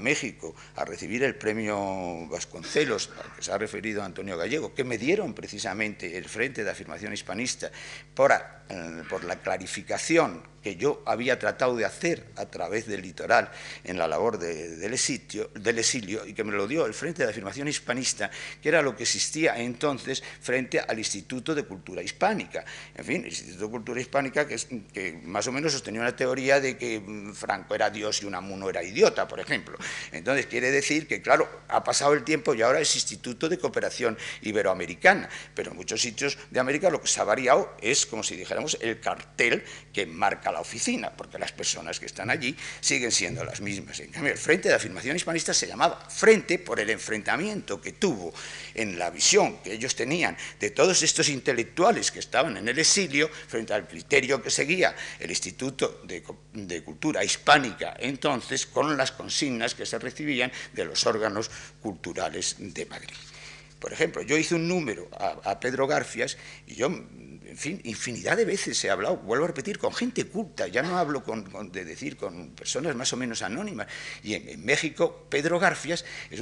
México 0.00 0.54
a 0.76 0.84
recibir 0.84 1.22
el 1.22 1.34
premio 1.34 2.26
Vasconcelos, 2.28 3.10
al 3.22 3.36
que 3.36 3.42
se 3.42 3.52
ha 3.52 3.58
referido 3.58 4.02
Antonio 4.02 4.36
Gallego, 4.36 4.74
que 4.74 4.84
me 4.84 4.98
dieron 4.98 5.34
precisamente 5.34 6.16
el 6.16 6.24
Frente 6.28 6.64
de 6.64 6.70
Afirmación 6.70 7.12
Hispanista 7.12 7.70
por, 8.14 8.32
por 9.08 9.24
la 9.24 9.36
clarificación 9.36 10.51
que 10.62 10.76
yo 10.76 11.02
había 11.06 11.38
tratado 11.38 11.76
de 11.76 11.84
hacer 11.84 12.24
a 12.36 12.46
través 12.46 12.86
del 12.86 13.02
litoral 13.02 13.50
en 13.84 13.98
la 13.98 14.06
labor 14.06 14.38
del, 14.38 14.92
exilio, 14.92 15.50
del 15.54 15.78
exilio 15.78 16.26
y 16.26 16.34
que 16.34 16.44
me 16.44 16.52
lo 16.52 16.66
dio 16.66 16.86
el 16.86 16.94
Frente 16.94 17.24
de 17.24 17.30
Afirmación 17.30 17.68
Hispanista, 17.68 18.30
que 18.60 18.68
era 18.68 18.82
lo 18.82 18.96
que 18.96 19.02
existía 19.02 19.58
entonces 19.58 20.22
frente 20.40 20.80
al 20.80 20.98
Instituto 20.98 21.54
de 21.54 21.64
Cultura 21.64 22.02
Hispánica. 22.02 22.64
En 22.94 23.04
fin, 23.04 23.20
el 23.22 23.28
Instituto 23.28 23.64
de 23.64 23.70
Cultura 23.70 24.00
Hispánica 24.00 24.46
que, 24.46 24.56
que 24.92 25.20
más 25.24 25.46
o 25.46 25.52
menos 25.52 25.72
sostenía 25.72 26.00
una 26.00 26.14
teoría 26.14 26.60
de 26.60 26.76
que 26.76 27.00
mm, 27.00 27.32
Franco 27.34 27.74
era 27.74 27.90
Dios 27.90 28.22
y 28.22 28.26
Unamuno 28.26 28.68
era 28.68 28.82
idiota, 28.82 29.26
por 29.26 29.40
ejemplo. 29.40 29.76
Entonces 30.12 30.46
quiere 30.46 30.70
decir 30.70 31.06
que, 31.06 31.20
claro, 31.20 31.48
ha 31.68 31.82
pasado 31.82 32.12
el 32.12 32.22
tiempo 32.22 32.54
y 32.54 32.62
ahora 32.62 32.80
es 32.80 32.94
Instituto 32.94 33.48
de 33.48 33.58
Cooperación 33.58 34.16
Iberoamericana, 34.42 35.28
pero 35.54 35.72
en 35.72 35.76
muchos 35.76 36.00
sitios 36.00 36.38
de 36.50 36.60
América 36.60 36.90
lo 36.90 37.00
que 37.00 37.08
se 37.08 37.20
ha 37.20 37.24
variado 37.24 37.74
es, 37.80 38.06
como 38.06 38.22
si 38.22 38.36
dijéramos, 38.36 38.78
el 38.80 39.00
cartel 39.00 39.64
que 39.92 40.06
marca 40.06 40.51
la 40.52 40.60
oficina, 40.60 41.10
porque 41.10 41.38
las 41.38 41.52
personas 41.52 41.98
que 41.98 42.06
están 42.06 42.30
allí 42.30 42.56
siguen 42.80 43.10
siendo 43.10 43.44
las 43.44 43.60
mismas. 43.60 43.98
En 44.00 44.10
cambio, 44.10 44.32
el 44.32 44.38
Frente 44.38 44.68
de 44.68 44.74
Afirmación 44.74 45.16
Hispanista 45.16 45.54
se 45.54 45.66
llamaba 45.66 46.06
Frente 46.08 46.58
por 46.58 46.78
el 46.80 46.90
enfrentamiento 46.90 47.80
que 47.80 47.92
tuvo 47.92 48.32
en 48.74 48.98
la 48.98 49.10
visión 49.10 49.58
que 49.58 49.72
ellos 49.72 49.94
tenían 49.94 50.36
de 50.60 50.70
todos 50.70 51.02
estos 51.02 51.28
intelectuales 51.28 52.10
que 52.10 52.18
estaban 52.18 52.56
en 52.56 52.68
el 52.68 52.78
exilio 52.78 53.28
frente 53.28 53.74
al 53.74 53.88
criterio 53.88 54.42
que 54.42 54.50
seguía 54.50 54.94
el 55.18 55.30
Instituto 55.30 56.02
de, 56.04 56.22
Cultura 56.82 57.24
Hispánica 57.24 57.96
entonces 57.98 58.66
con 58.66 58.96
las 58.96 59.12
consignas 59.12 59.74
que 59.74 59.86
se 59.86 59.98
recibían 59.98 60.52
de 60.72 60.84
los 60.84 61.06
órganos 61.06 61.50
culturales 61.80 62.56
de 62.58 62.86
Madrid. 62.86 63.14
Por 63.78 63.92
ejemplo, 63.92 64.22
yo 64.22 64.36
hice 64.36 64.54
un 64.54 64.68
número 64.68 65.08
a, 65.18 65.50
a 65.50 65.60
Pedro 65.60 65.86
Garfias 65.86 66.36
y 66.66 66.76
yo 66.76 66.88
en 67.46 67.56
fin, 67.56 67.80
infinidad 67.84 68.36
de 68.36 68.44
veces 68.44 68.82
he 68.84 68.90
hablado, 68.90 69.16
vuelvo 69.18 69.44
a 69.44 69.48
repetir, 69.48 69.78
con 69.78 69.92
gente 69.92 70.24
culta, 70.24 70.68
ya 70.68 70.82
no 70.82 70.96
hablo 70.98 71.22
de 71.70 71.84
decir 71.84 72.16
con 72.16 72.50
personas 72.50 72.94
más 72.96 73.12
o 73.12 73.16
menos 73.16 73.42
anónimas. 73.42 73.86
Y 74.22 74.34
en, 74.34 74.64
México, 74.64 75.26
Pedro 75.28 75.58
Garfias 75.58 76.04
es, 76.30 76.40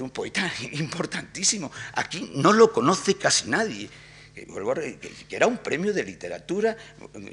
un 0.00 0.10
poeta 0.10 0.52
importantísimo. 0.72 1.70
Aquí 1.94 2.32
no 2.34 2.52
lo 2.52 2.72
conoce 2.72 3.16
casi 3.16 3.48
nadie. 3.48 3.88
Que, 4.34 4.46
era 5.30 5.46
un 5.46 5.58
premio 5.58 5.92
de 5.92 6.04
literatura, 6.04 6.76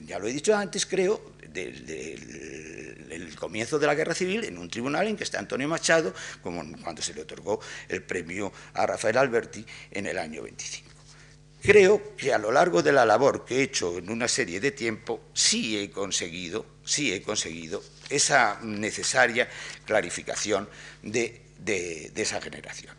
ya 0.06 0.20
lo 0.20 0.28
he 0.28 0.34
dicho 0.34 0.54
antes, 0.56 0.86
creo, 0.86 1.34
del, 1.48 3.36
comienzo 3.38 3.80
de 3.80 3.88
la 3.88 3.96
guerra 3.96 4.14
civil, 4.14 4.44
en 4.44 4.58
un 4.58 4.70
tribunal 4.70 5.08
en 5.08 5.16
que 5.16 5.24
está 5.24 5.40
Antonio 5.40 5.68
Machado, 5.68 6.14
como 6.44 6.64
cuando 6.82 7.02
se 7.02 7.14
le 7.14 7.22
otorgó 7.22 7.62
el 7.88 8.04
premio 8.04 8.52
a 8.74 8.86
Rafael 8.86 9.18
Alberti 9.18 9.66
en 9.92 10.08
el 10.08 10.18
año 10.18 10.44
25. 10.44 10.89
Creo 11.62 12.16
que 12.16 12.34
a 12.34 12.38
lo 12.38 12.52
largo 12.52 12.82
de 12.82 12.94
la 12.94 13.06
labor 13.06 13.44
que 13.44 13.58
he 13.58 13.64
hecho 13.64 13.98
en 13.98 14.10
una 14.10 14.30
serie 14.30 14.62
de 14.62 14.72
tiempo, 14.72 15.26
sí 15.34 15.78
he 15.78 15.92
conseguido, 15.92 16.66
sí 16.86 17.14
he 17.14 17.22
conseguido 17.22 17.84
esa 18.10 18.60
necesaria 18.62 19.50
clarificación 19.86 20.70
de, 21.04 21.42
esa 22.16 22.40
generación. 22.40 22.96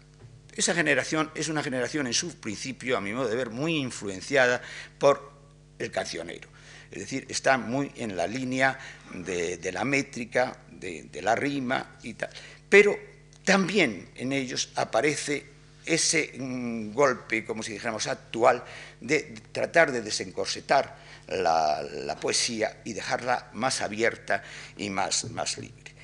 Esa 0.54 0.74
generación 0.74 1.30
es 1.34 1.48
una 1.48 1.62
generación 1.62 2.06
en 2.06 2.12
su 2.12 2.38
principio, 2.38 2.98
a 2.98 3.00
mi 3.00 3.14
modo 3.14 3.28
de 3.28 3.36
ver, 3.36 3.48
muy 3.48 3.76
influenciada 3.76 4.60
por 4.98 5.32
el 5.78 5.90
cancionero. 5.90 6.48
Es 6.90 6.98
decir, 6.98 7.24
está 7.30 7.56
muy 7.56 7.92
en 7.96 8.14
la 8.14 8.26
línea 8.26 8.78
de, 9.14 9.70
la 9.72 9.84
métrica, 9.84 10.58
de, 10.70 11.04
de 11.04 11.22
la 11.22 11.34
rima 11.34 11.96
y 12.02 12.12
tal. 12.12 12.30
Pero 12.68 12.98
también 13.44 14.10
en 14.16 14.32
ellos 14.32 14.70
aparece 14.74 15.59
ese 15.86 16.32
mm, 16.38 16.92
golpe, 16.92 17.44
como 17.44 17.62
si 17.62 17.72
dijéramos, 17.72 18.06
actual, 18.06 18.64
de 19.00 19.34
tratar 19.52 19.92
de 19.92 20.02
desencorsetar 20.02 20.96
la, 21.28 22.16
poesía 22.20 22.80
y 22.84 22.92
dejarla 22.92 23.50
más 23.52 23.80
abierta 23.80 24.42
y 24.76 24.90
más, 24.90 25.30
más 25.30 25.58
libre. 25.58 25.94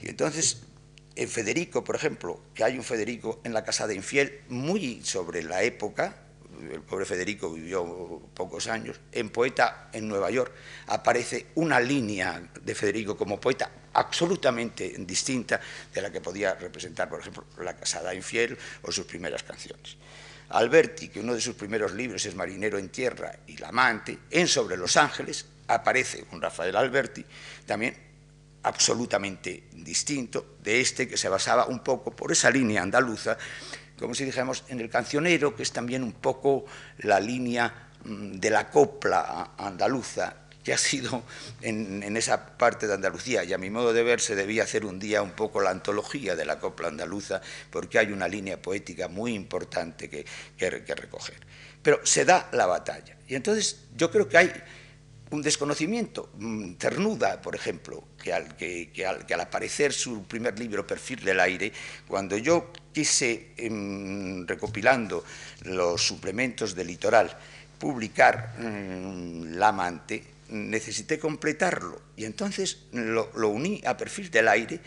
Y 0.00 0.10
entonces, 0.10 0.62
en 1.16 1.28
Federico, 1.28 1.82
por 1.82 1.96
ejemplo, 1.96 2.40
que 2.54 2.64
hay 2.64 2.76
un 2.76 2.84
Federico 2.84 3.40
en 3.44 3.52
la 3.52 3.64
Casa 3.64 3.86
de 3.86 3.94
Infiel, 3.94 4.42
muy 4.48 5.02
sobre 5.02 5.42
la 5.42 5.62
época, 5.62 6.16
el 6.70 6.82
pobre 6.82 7.04
Federico 7.04 7.50
vivió 7.50 7.84
pocos 8.34 8.68
años, 8.68 9.00
en 9.12 9.30
Poeta 9.30 9.88
en 9.92 10.08
Nueva 10.08 10.30
York 10.30 10.52
aparece 10.86 11.46
una 11.56 11.80
línea 11.80 12.42
de 12.62 12.74
Federico 12.74 13.16
como 13.16 13.40
poeta 13.40 13.70
absolutamente 13.94 14.94
distinta 14.98 15.60
de 15.92 16.02
la 16.02 16.10
que 16.10 16.20
podía 16.20 16.54
representar, 16.54 17.08
por 17.08 17.20
ejemplo, 17.20 17.44
La 17.62 17.76
casada 17.76 18.14
infiel 18.14 18.58
o 18.82 18.92
sus 18.92 19.06
primeras 19.06 19.42
canciones. 19.42 19.96
Alberti, 20.50 21.08
que 21.08 21.20
uno 21.20 21.34
de 21.34 21.40
sus 21.40 21.54
primeros 21.54 21.92
libros 21.94 22.24
es 22.26 22.34
Marinero 22.34 22.78
en 22.78 22.90
Tierra 22.90 23.32
y 23.46 23.56
La 23.56 23.68
Amante, 23.68 24.18
en 24.30 24.46
Sobre 24.46 24.76
los 24.76 24.96
Ángeles 24.96 25.46
aparece 25.68 26.26
un 26.32 26.42
Rafael 26.42 26.76
Alberti, 26.76 27.24
también 27.64 27.96
absolutamente 28.62 29.64
distinto 29.72 30.56
de 30.62 30.80
este 30.80 31.08
que 31.08 31.16
se 31.16 31.28
basaba 31.28 31.66
un 31.66 31.80
poco 31.80 32.14
por 32.14 32.32
esa 32.32 32.50
línea 32.50 32.82
andaluza 32.82 33.36
como 33.98 34.14
si 34.14 34.24
dijéramos, 34.24 34.64
en 34.68 34.80
el 34.80 34.90
cancionero, 34.90 35.54
que 35.54 35.62
es 35.62 35.72
también 35.72 36.02
un 36.02 36.12
poco 36.12 36.64
la 36.98 37.20
línea 37.20 37.90
mm, 38.04 38.32
de 38.32 38.50
la 38.50 38.70
copla 38.70 39.52
andaluza, 39.56 40.43
que 40.64 40.72
ha 40.72 40.78
sido 40.78 41.22
en, 41.60 42.16
esa 42.16 42.56
parte 42.56 42.86
de 42.86 42.94
Andalucía, 42.94 43.44
y 43.44 43.52
a 43.52 43.58
mi 43.58 43.68
modo 43.68 43.92
de 43.92 44.02
ver 44.02 44.20
se 44.20 44.34
debía 44.34 44.62
hacer 44.62 44.86
un 44.86 44.98
día 44.98 45.20
un 45.20 45.32
poco 45.32 45.60
la 45.60 45.70
antología 45.70 46.34
de 46.34 46.46
la 46.46 46.58
copla 46.58 46.88
andaluza, 46.88 47.42
porque 47.70 47.98
hay 47.98 48.10
una 48.12 48.26
línea 48.26 48.60
poética 48.60 49.06
muy 49.08 49.34
importante 49.34 50.08
que, 50.08 50.24
recoger. 50.94 51.36
Pero 51.82 52.00
se 52.04 52.24
da 52.24 52.48
la 52.52 52.64
batalla. 52.64 53.18
Y 53.28 53.34
entonces 53.34 53.84
yo 53.94 54.10
creo 54.10 54.26
que 54.26 54.38
hay 54.38 54.52
un 55.30 55.42
desconocimiento. 55.42 56.30
Mm, 56.38 56.74
Ternuda, 56.74 57.42
por 57.42 57.54
ejemplo, 57.54 58.04
que 58.16 58.32
al, 58.32 59.40
aparecer 59.40 59.92
su 59.92 60.24
primer 60.24 60.58
libro, 60.58 60.86
Perfil 60.86 61.24
del 61.24 61.40
Aire, 61.40 61.72
cuando 62.08 62.38
yo 62.38 62.72
quise, 62.90 63.52
em, 63.58 64.46
recopilando 64.46 65.24
los 65.64 66.00
suplementos 66.00 66.74
del 66.74 66.86
litoral, 66.86 67.36
publicar 67.78 68.54
mm, 68.58 69.56
La 69.56 69.68
amante, 69.68 70.33
necesité 70.48 71.18
completarlo. 71.18 72.00
Y 72.16 72.24
entonces 72.24 72.78
lo, 72.92 73.30
uní 73.48 73.82
a 73.86 73.96
Perfil 73.96 74.30
del 74.30 74.48
Aire 74.48 74.80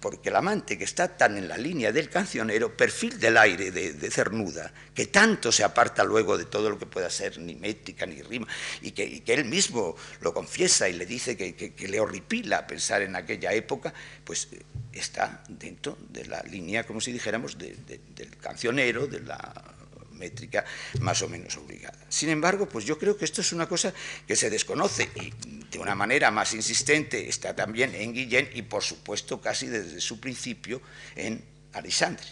porque 0.00 0.28
el 0.28 0.36
amante 0.36 0.78
que 0.78 0.84
está 0.84 1.16
tan 1.16 1.36
en 1.36 1.48
la 1.48 1.56
línea 1.56 1.90
del 1.90 2.08
cancionero, 2.08 2.76
perfil 2.76 3.18
del 3.18 3.36
aire 3.38 3.70
de, 3.72 4.10
cernuda, 4.10 4.72
que 4.94 5.06
tanto 5.06 5.50
se 5.50 5.64
aparta 5.64 6.04
luego 6.04 6.38
de 6.38 6.44
todo 6.44 6.70
lo 6.70 6.78
que 6.78 6.86
pueda 6.86 7.10
ser 7.10 7.38
ni 7.38 7.56
métrica 7.56 8.06
ni 8.06 8.22
rima, 8.22 8.46
y 8.82 8.92
que, 8.92 9.22
él 9.26 9.46
mismo 9.46 9.96
lo 10.20 10.32
confiesa 10.32 10.88
y 10.88 10.92
le 10.92 11.06
dice 11.06 11.36
que, 11.36 11.88
le 11.88 11.98
horripila 11.98 12.66
pensar 12.66 13.02
en 13.02 13.16
aquella 13.16 13.52
época, 13.52 13.92
pues 14.22 14.48
eh, 14.52 14.62
está 14.92 15.42
dentro 15.48 15.98
de 16.10 16.26
la 16.26 16.40
línea, 16.42 16.84
como 16.84 17.00
si 17.00 17.10
dijéramos, 17.10 17.58
del 17.58 18.36
cancionero, 18.40 19.06
de 19.06 19.20
la 19.20 19.75
métrica 20.16 20.64
más 21.00 21.22
o 21.22 21.28
menos 21.28 21.56
obligada. 21.56 21.98
Sin 22.08 22.28
embargo, 22.28 22.68
pues 22.68 22.84
yo 22.84 22.98
creo 22.98 23.16
que 23.16 23.24
esto 23.24 23.40
es 23.40 23.52
una 23.52 23.68
cosa 23.68 23.92
que 24.26 24.36
se 24.36 24.50
desconoce 24.50 25.10
y 25.14 25.32
de 25.70 25.78
una 25.78 25.94
manera 25.94 26.30
más 26.30 26.54
insistente 26.54 27.28
está 27.28 27.54
también 27.54 27.94
en 27.94 28.12
Guillén 28.12 28.50
y 28.54 28.62
por 28.62 28.82
supuesto 28.82 29.40
casi 29.40 29.66
desde 29.66 30.00
su 30.00 30.20
principio 30.20 30.80
en 31.14 31.42
Alexandre. 31.72 32.26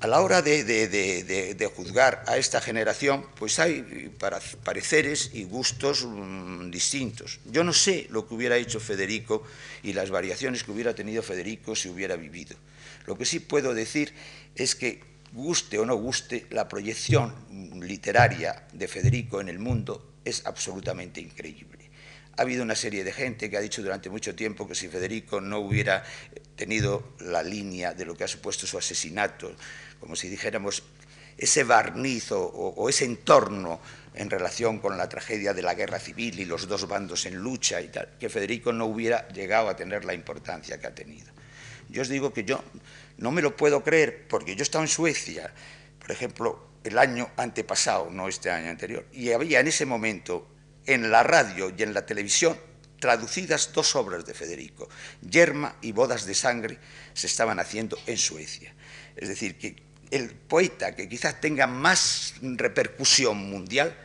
a 0.00 0.06
la 0.06 0.20
hora 0.20 0.42
de, 0.42 1.70
juzgar 1.74 2.24
a 2.26 2.36
esta 2.36 2.60
generación, 2.60 3.24
pues 3.36 3.58
hay 3.58 4.12
pareceres 4.64 5.30
y 5.34 5.44
gustos 5.44 6.04
mm, 6.04 6.70
distintos. 6.70 7.40
Yo 7.44 7.64
no 7.64 7.72
sé 7.72 8.06
lo 8.10 8.26
que 8.26 8.34
hubiera 8.34 8.56
hecho 8.56 8.80
Federico 8.80 9.42
y 9.82 9.92
las 9.92 10.10
variaciones 10.10 10.64
que 10.64 10.72
hubiera 10.72 10.94
tenido 10.94 11.22
Federico 11.22 11.74
si 11.74 11.88
hubiera 11.88 12.16
vivido. 12.16 12.56
Lo 13.06 13.16
que 13.16 13.24
sí 13.24 13.40
puedo 13.40 13.74
decir 13.74 14.12
es 14.54 14.74
que, 14.74 15.00
guste 15.32 15.78
o 15.78 15.86
no 15.86 15.96
guste, 15.96 16.46
la 16.50 16.68
proyección 16.68 17.34
literaria 17.80 18.66
de 18.72 18.88
Federico 18.88 19.40
en 19.40 19.48
el 19.48 19.58
mundo 19.58 20.14
es 20.24 20.46
absolutamente 20.46 21.20
increíble. 21.20 21.90
Ha 22.36 22.42
habido 22.42 22.62
una 22.62 22.76
serie 22.76 23.02
de 23.02 23.12
gente 23.12 23.50
que 23.50 23.56
ha 23.56 23.60
dicho 23.60 23.82
durante 23.82 24.10
mucho 24.10 24.34
tiempo 24.34 24.68
que 24.68 24.76
si 24.76 24.88
Federico 24.88 25.40
no 25.40 25.58
hubiera 25.58 26.04
tenido 26.54 27.14
la 27.18 27.42
línea 27.42 27.94
de 27.94 28.04
lo 28.04 28.16
que 28.16 28.24
ha 28.24 28.28
supuesto 28.28 28.66
su 28.66 28.78
asesinato, 28.78 29.50
como 29.98 30.14
si 30.14 30.28
dijéramos 30.28 30.84
ese 31.36 31.64
barniz 31.64 32.30
o, 32.32 32.88
ese 32.88 33.04
entorno 33.04 33.80
en 34.14 34.30
relación 34.30 34.78
con 34.78 34.96
la 34.98 35.08
tragedia 35.08 35.54
de 35.54 35.62
la 35.62 35.74
guerra 35.74 35.98
civil 35.98 36.38
y 36.40 36.44
los 36.44 36.68
dos 36.68 36.88
bandos 36.88 37.26
en 37.26 37.36
lucha 37.36 37.78
que 38.18 38.28
Federico 38.28 38.72
no 38.72 38.86
hubiera 38.86 39.28
llegado 39.28 39.68
a 39.68 39.76
tener 39.76 40.04
la 40.04 40.14
importancia 40.14 40.78
que 40.78 40.86
ha 40.88 40.94
tenido. 40.94 41.32
Yo 41.88 42.02
os 42.02 42.08
digo 42.08 42.32
que 42.32 42.44
yo 42.44 42.62
no 43.18 43.30
me 43.30 43.42
lo 43.42 43.56
puedo 43.56 43.82
creer 43.82 44.26
porque 44.28 44.56
yo 44.56 44.62
estaba 44.62 44.84
en 44.84 44.88
Suecia, 44.88 45.52
por 45.98 46.10
ejemplo, 46.10 46.68
el 46.84 46.98
año 46.98 47.30
antepasado, 47.36 48.10
no 48.10 48.28
este 48.28 48.50
año 48.50 48.70
anterior, 48.70 49.06
y 49.12 49.32
había 49.32 49.60
en 49.60 49.68
ese 49.68 49.86
momento 49.86 50.48
en 50.86 51.10
la 51.10 51.22
radio 51.22 51.72
y 51.76 51.82
en 51.82 51.92
la 51.92 52.06
televisión 52.06 52.58
traducidas 52.98 53.72
dos 53.72 53.94
obras 53.96 54.26
de 54.26 54.34
Federico, 54.34 54.88
Yerma 55.22 55.76
y 55.80 55.92
Bodas 55.92 56.26
de 56.26 56.34
Sangre, 56.34 56.78
se 57.14 57.26
estaban 57.26 57.60
haciendo 57.60 57.98
en 58.06 58.16
Suecia. 58.16 58.74
Es 59.16 59.28
decir, 59.28 59.56
que 59.56 59.76
el 60.10 60.30
poeta 60.30 60.96
que 60.96 61.08
quizás 61.08 61.40
tenga 61.40 61.66
más 61.66 62.34
repercusión 62.40 63.36
mundial 63.36 63.96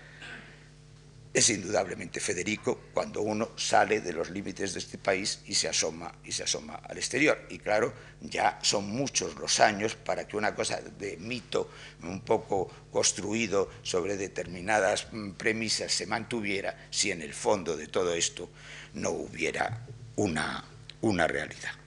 es 1.34 1.50
indudablemente 1.50 2.20
Federico 2.20 2.80
cuando 2.94 3.22
uno 3.22 3.50
sale 3.56 4.02
de 4.02 4.14
los 4.14 4.30
límites 4.30 4.74
de 4.74 4.80
este 4.80 5.00
país 5.00 5.40
y 5.48 5.56
se 5.56 5.68
asoma 5.68 6.14
y 6.24 6.32
se 6.32 6.44
asoma 6.44 6.76
al 6.76 6.98
exterior. 6.98 7.48
Y 7.50 7.58
claro, 7.58 7.92
ya 8.22 8.60
son 8.62 8.90
muchos 8.90 9.36
los 9.36 9.60
años 9.60 9.96
para 9.96 10.28
que 10.28 10.38
una 10.38 10.54
cosa 10.54 10.80
de 10.80 11.18
mito 11.18 11.72
un 12.04 12.22
poco 12.22 12.72
construido 12.92 13.70
sobre 13.82 14.16
determinadas 14.16 15.08
mm, 15.12 15.32
premisas 15.32 15.92
se 15.92 16.06
mantuviera 16.06 16.88
si 16.92 17.10
en 17.10 17.24
el 17.24 17.34
fondo 17.34 17.76
de 17.76 17.88
todo 17.88 18.14
esto 18.14 18.50
no 18.94 19.10
hubiera 19.10 19.88
una, 20.18 20.64
una 21.02 21.28
realidad. 21.28 21.83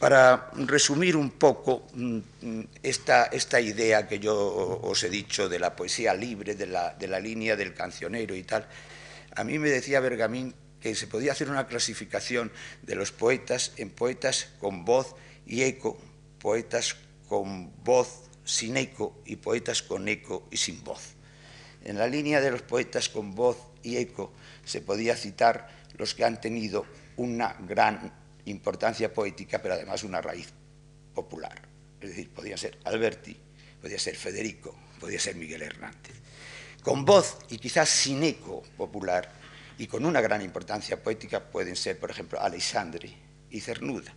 Para 0.00 0.50
resumir 0.54 1.14
un 1.14 1.32
poco 1.32 1.86
mm, 1.92 2.20
esta, 2.82 3.24
esta, 3.24 3.60
idea 3.60 4.08
que 4.08 4.18
yo 4.18 4.80
os 4.82 5.04
he 5.04 5.10
dicho 5.10 5.46
de 5.46 5.58
la 5.58 5.76
poesía 5.76 6.14
libre, 6.14 6.54
de 6.54 6.66
la, 6.66 6.94
de 6.94 7.06
la, 7.06 7.20
línea 7.20 7.54
del 7.54 7.74
cancionero 7.74 8.34
y 8.34 8.42
tal, 8.42 8.66
a 9.36 9.44
mí 9.44 9.58
me 9.58 9.68
decía 9.68 10.00
Bergamín 10.00 10.54
que 10.80 10.94
se 10.94 11.06
podía 11.06 11.32
hacer 11.32 11.50
una 11.50 11.66
clasificación 11.66 12.50
de 12.80 12.94
los 12.94 13.12
poetas 13.12 13.72
en 13.76 13.90
poetas 13.90 14.48
con 14.58 14.86
voz 14.86 15.14
y 15.46 15.64
eco, 15.64 15.98
poetas 16.38 16.96
con 17.28 17.70
voz 17.84 18.30
sin 18.42 18.78
eco 18.78 19.20
y 19.26 19.36
poetas 19.36 19.82
con 19.82 20.08
eco 20.08 20.48
y 20.50 20.56
sin 20.56 20.82
voz. 20.82 21.12
En 21.84 21.98
la 21.98 22.06
línea 22.06 22.40
de 22.40 22.50
los 22.50 22.62
poetas 22.62 23.10
con 23.10 23.34
voz 23.34 23.58
y 23.82 23.98
eco 23.98 24.32
se 24.64 24.80
podía 24.80 25.14
citar 25.14 25.68
los 25.98 26.14
que 26.14 26.24
han 26.24 26.40
tenido 26.40 26.86
una 27.18 27.54
gran 27.68 28.19
importancia 28.50 29.12
poética, 29.12 29.60
pero 29.62 29.74
además 29.74 30.04
una 30.04 30.20
raíz 30.20 30.48
popular. 31.14 31.62
Es 32.00 32.10
decir, 32.10 32.30
podía 32.30 32.56
ser 32.56 32.78
Alberti, 32.84 33.36
podía 33.80 33.98
ser 33.98 34.16
Federico, 34.16 34.76
podía 34.98 35.18
ser 35.18 35.36
Miguel 35.36 35.62
Hernández. 35.62 36.16
Con 36.82 37.04
voz 37.04 37.38
y 37.50 37.58
quizás 37.58 37.88
sin 37.88 38.22
eco 38.22 38.62
popular 38.76 39.30
y 39.78 39.86
con 39.86 40.04
una 40.04 40.20
gran 40.20 40.42
importancia 40.42 41.02
poética 41.02 41.50
pueden 41.50 41.76
ser, 41.76 41.98
por 41.98 42.10
ejemplo, 42.10 42.40
Alexandre 42.40 43.10
y 43.50 43.60
Cernuda. 43.60 44.12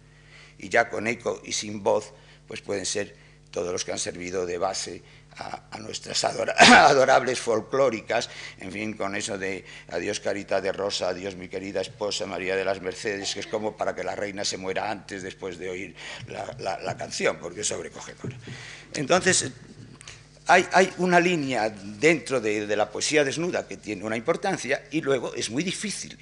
Y 0.57 0.69
ya 0.69 0.89
con 0.89 1.07
eco 1.07 1.41
y 1.43 1.53
sin 1.53 1.83
voz, 1.83 2.13
pues 2.47 2.61
pueden 2.61 2.85
ser 2.85 3.15
todos 3.51 3.71
los 3.71 3.85
que 3.85 3.91
han 3.91 3.99
servido 3.99 4.45
de 4.45 4.57
base 4.57 5.03
a, 5.37 5.77
nuestras 5.79 6.23
adorables 6.23 7.39
folclóricas, 7.39 8.29
en 8.59 8.71
fin, 8.71 8.93
con 8.93 9.15
eso 9.15 9.37
de 9.37 9.65
adiós 9.89 10.19
carita 10.19 10.61
de 10.61 10.71
rosa, 10.71 11.09
adiós 11.09 11.35
mi 11.35 11.47
querida 11.47 11.81
esposa 11.81 12.25
María 12.25 12.55
de 12.55 12.65
las 12.65 12.81
Mercedes, 12.81 13.33
que 13.33 13.41
es 13.41 13.47
como 13.47 13.75
para 13.75 13.95
que 13.95 14.03
la 14.03 14.15
reina 14.15 14.45
se 14.45 14.57
muera 14.57 14.89
antes 14.89 15.23
después 15.23 15.57
de 15.57 15.69
oír 15.69 15.95
la, 16.27 16.97
canción, 16.97 17.37
porque 17.37 17.61
es 17.61 17.67
sobrecogedora. 17.67 18.35
Entonces, 18.93 19.51
hay, 20.47 20.93
una 20.97 21.19
línea 21.19 21.69
dentro 21.69 22.39
de, 22.39 22.67
de 22.67 22.75
la 22.75 22.89
poesía 22.89 23.23
desnuda 23.23 23.67
que 23.67 23.77
tiene 23.77 24.03
una 24.03 24.17
importancia 24.17 24.83
y 24.91 25.01
luego 25.01 25.33
es 25.33 25.49
muy 25.49 25.63
difícil, 25.63 26.17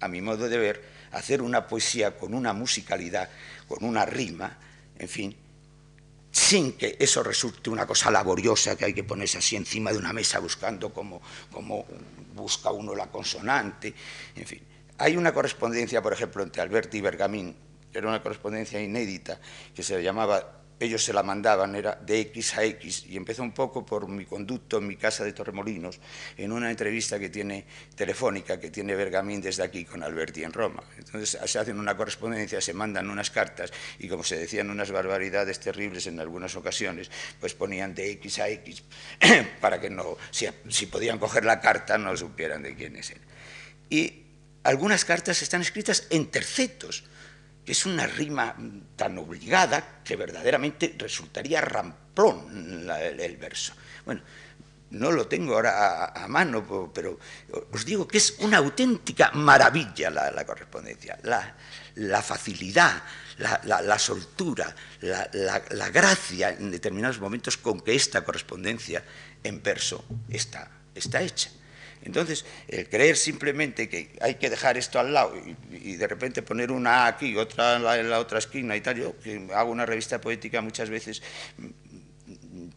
a 0.00 0.08
mi 0.08 0.20
modo 0.20 0.48
de 0.48 0.58
ver, 0.58 0.82
hacer 1.12 1.42
una 1.42 1.66
poesía 1.66 2.16
con 2.16 2.34
una 2.34 2.52
musicalidad, 2.52 3.28
con 3.66 3.84
una 3.84 4.04
rima, 4.04 4.58
en 4.98 5.08
fin, 5.08 5.36
sin 6.30 6.72
que 6.72 6.96
eso 6.98 7.22
resulte 7.22 7.70
una 7.70 7.86
cosa 7.86 8.10
laboriosa 8.10 8.76
que 8.76 8.84
hay 8.84 8.94
que 8.94 9.04
ponerse 9.04 9.38
así 9.38 9.56
encima 9.56 9.92
de 9.92 9.98
una 9.98 10.12
mesa 10.12 10.38
buscando 10.38 10.92
cómo, 10.92 11.20
busca 12.34 12.70
uno 12.70 12.94
la 12.94 13.10
consonante, 13.10 13.92
en 14.36 14.46
fin. 14.46 14.62
Hay 14.98 15.16
una 15.16 15.32
correspondencia, 15.32 16.02
por 16.02 16.12
ejemplo, 16.12 16.42
entre 16.42 16.62
Alberti 16.62 16.98
y 16.98 17.00
Bergamín, 17.00 17.56
que 17.90 17.98
era 17.98 18.08
una 18.08 18.22
correspondencia 18.22 18.80
inédita, 18.80 19.40
que 19.74 19.82
se 19.82 20.02
llamaba 20.02 20.59
ellos 20.80 21.04
se 21.04 21.12
la 21.12 21.22
mandaban, 21.22 21.74
era 21.74 21.94
de 21.94 22.20
X 22.20 22.56
a 22.56 22.64
X, 22.64 23.04
y 23.06 23.16
empezó 23.18 23.42
un 23.42 23.52
poco 23.52 23.84
por 23.84 24.08
mi 24.08 24.24
conducto 24.24 24.78
en 24.78 24.86
mi 24.86 24.96
casa 24.96 25.24
de 25.24 25.34
Torremolinos, 25.34 26.00
en 26.38 26.52
una 26.52 26.70
entrevista 26.70 27.18
que 27.18 27.28
tiene 27.28 27.66
telefónica, 27.94 28.58
que 28.58 28.70
tiene 28.70 28.96
Bergamín 28.96 29.42
desde 29.42 29.62
aquí 29.62 29.84
con 29.84 30.02
Alberti 30.02 30.42
en 30.42 30.54
Roma. 30.54 30.82
Entonces 30.96 31.38
se 31.44 31.58
hacen 31.58 31.78
una 31.78 31.96
correspondencia, 31.98 32.62
se 32.62 32.72
mandan 32.72 33.10
unas 33.10 33.30
cartas, 33.30 33.70
y 33.98 34.08
como 34.08 34.24
se 34.24 34.38
decían 34.38 34.70
unas 34.70 34.90
barbaridades 34.90 35.60
terribles 35.60 36.06
en 36.06 36.18
algunas 36.18 36.56
ocasiones, 36.56 37.10
pues 37.38 37.52
ponían 37.52 37.94
de 37.94 38.12
X 38.12 38.38
a 38.38 38.48
X, 38.48 38.82
para 39.60 39.78
que 39.78 39.90
no, 39.90 40.16
si, 40.30 40.48
si 40.70 40.86
podían 40.86 41.18
coger 41.18 41.44
la 41.44 41.60
carta, 41.60 41.98
no 41.98 42.16
supieran 42.16 42.62
de 42.62 42.74
quiénes 42.74 43.10
eran. 43.10 43.24
Y 43.90 44.22
algunas 44.62 45.04
cartas 45.04 45.42
están 45.42 45.60
escritas 45.60 46.06
en 46.08 46.30
tercetos, 46.30 47.04
es 47.66 47.86
una 47.86 48.06
rima 48.06 48.54
tan 48.96 49.18
obligada 49.18 50.00
que 50.04 50.16
verdaderamente 50.16 50.94
resultaría 50.98 51.60
ramplón 51.60 52.88
el, 53.18 53.36
verso. 53.36 53.74
Bueno, 54.04 54.22
no 54.90 55.12
lo 55.12 55.28
tengo 55.28 55.54
ahora 55.54 56.06
a, 56.06 56.26
mano, 56.28 56.90
pero 56.92 57.18
os 57.70 57.84
digo 57.84 58.08
que 58.08 58.18
es 58.18 58.36
una 58.40 58.58
auténtica 58.58 59.30
maravilla 59.32 60.10
la, 60.10 60.44
correspondencia, 60.44 61.18
la, 61.22 62.22
facilidad, 62.22 63.02
la, 63.38 63.98
soltura, 63.98 64.74
la, 65.00 65.90
gracia 65.90 66.50
en 66.50 66.70
determinados 66.70 67.20
momentos 67.20 67.56
con 67.56 67.80
que 67.80 67.94
esta 67.94 68.24
correspondencia 68.24 69.04
en 69.44 69.62
verso 69.62 70.04
está 70.28 71.22
hecha. 71.22 71.50
Entonces, 72.02 72.44
el 72.68 72.88
creer 72.88 73.16
simplemente 73.16 73.88
que 73.88 74.16
hay 74.20 74.36
que 74.36 74.48
dejar 74.48 74.76
esto 74.78 74.98
al 74.98 75.12
lado 75.12 75.34
y, 75.70 75.96
de 75.96 76.06
repente 76.06 76.42
poner 76.42 76.70
una 76.70 77.06
aquí, 77.06 77.36
otra 77.36 77.76
en 77.76 78.10
la, 78.10 78.18
otra 78.18 78.38
esquina 78.38 78.76
y 78.76 78.80
tal, 78.80 78.96
yo 78.96 79.18
que 79.18 79.48
hago 79.54 79.70
una 79.70 79.86
revista 79.86 80.20
poética 80.20 80.60
muchas 80.60 80.88
veces 80.88 81.22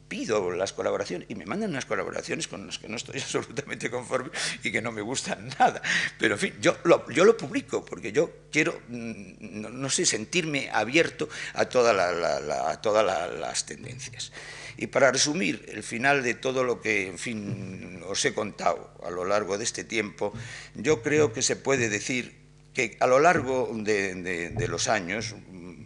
pido 0.07 0.51
las 0.51 0.73
colaboraciones 0.73 1.27
y 1.29 1.35
me 1.35 1.45
mandan 1.45 1.71
unas 1.71 1.85
colaboraciones 1.85 2.47
con 2.47 2.67
las 2.67 2.77
que 2.77 2.87
no 2.87 2.97
estoy 2.97 3.19
absolutamente 3.21 3.89
conforme 3.89 4.29
y 4.63 4.71
que 4.71 4.81
no 4.81 4.91
me 4.91 5.01
gustan 5.01 5.49
nada. 5.59 5.81
Pero 6.19 6.35
en 6.35 6.39
fin, 6.39 6.53
yo 6.61 6.77
lo, 6.83 7.37
publico 7.37 7.83
porque 7.83 8.11
yo 8.11 8.29
quiero, 8.51 8.79
mm, 8.89 9.79
no, 9.79 9.89
sé, 9.89 10.05
sentirme 10.05 10.69
abierto 10.71 11.29
a, 11.53 11.61
a 11.61 12.81
todas 12.81 13.39
las 13.39 13.65
tendencias. 13.65 14.31
Y 14.77 14.87
para 14.87 15.11
resumir 15.11 15.65
el 15.69 15.83
final 15.83 16.23
de 16.23 16.33
todo 16.33 16.63
lo 16.63 16.81
que, 16.81 17.07
en 17.07 17.17
fin, 17.17 18.01
os 18.07 18.23
he 18.25 18.33
contado 18.33 18.93
a 19.03 19.09
lo 19.09 19.25
largo 19.25 19.57
de 19.57 19.63
este 19.63 19.83
tiempo, 19.83 20.33
yo 20.75 21.01
creo 21.01 21.33
que 21.33 21.41
se 21.41 21.55
puede 21.55 21.89
decir 21.89 22.35
que 22.73 22.97
a 22.99 23.07
lo 23.07 23.19
largo 23.19 23.69
de, 23.73 24.65
los 24.67 24.87
años, 24.87 25.35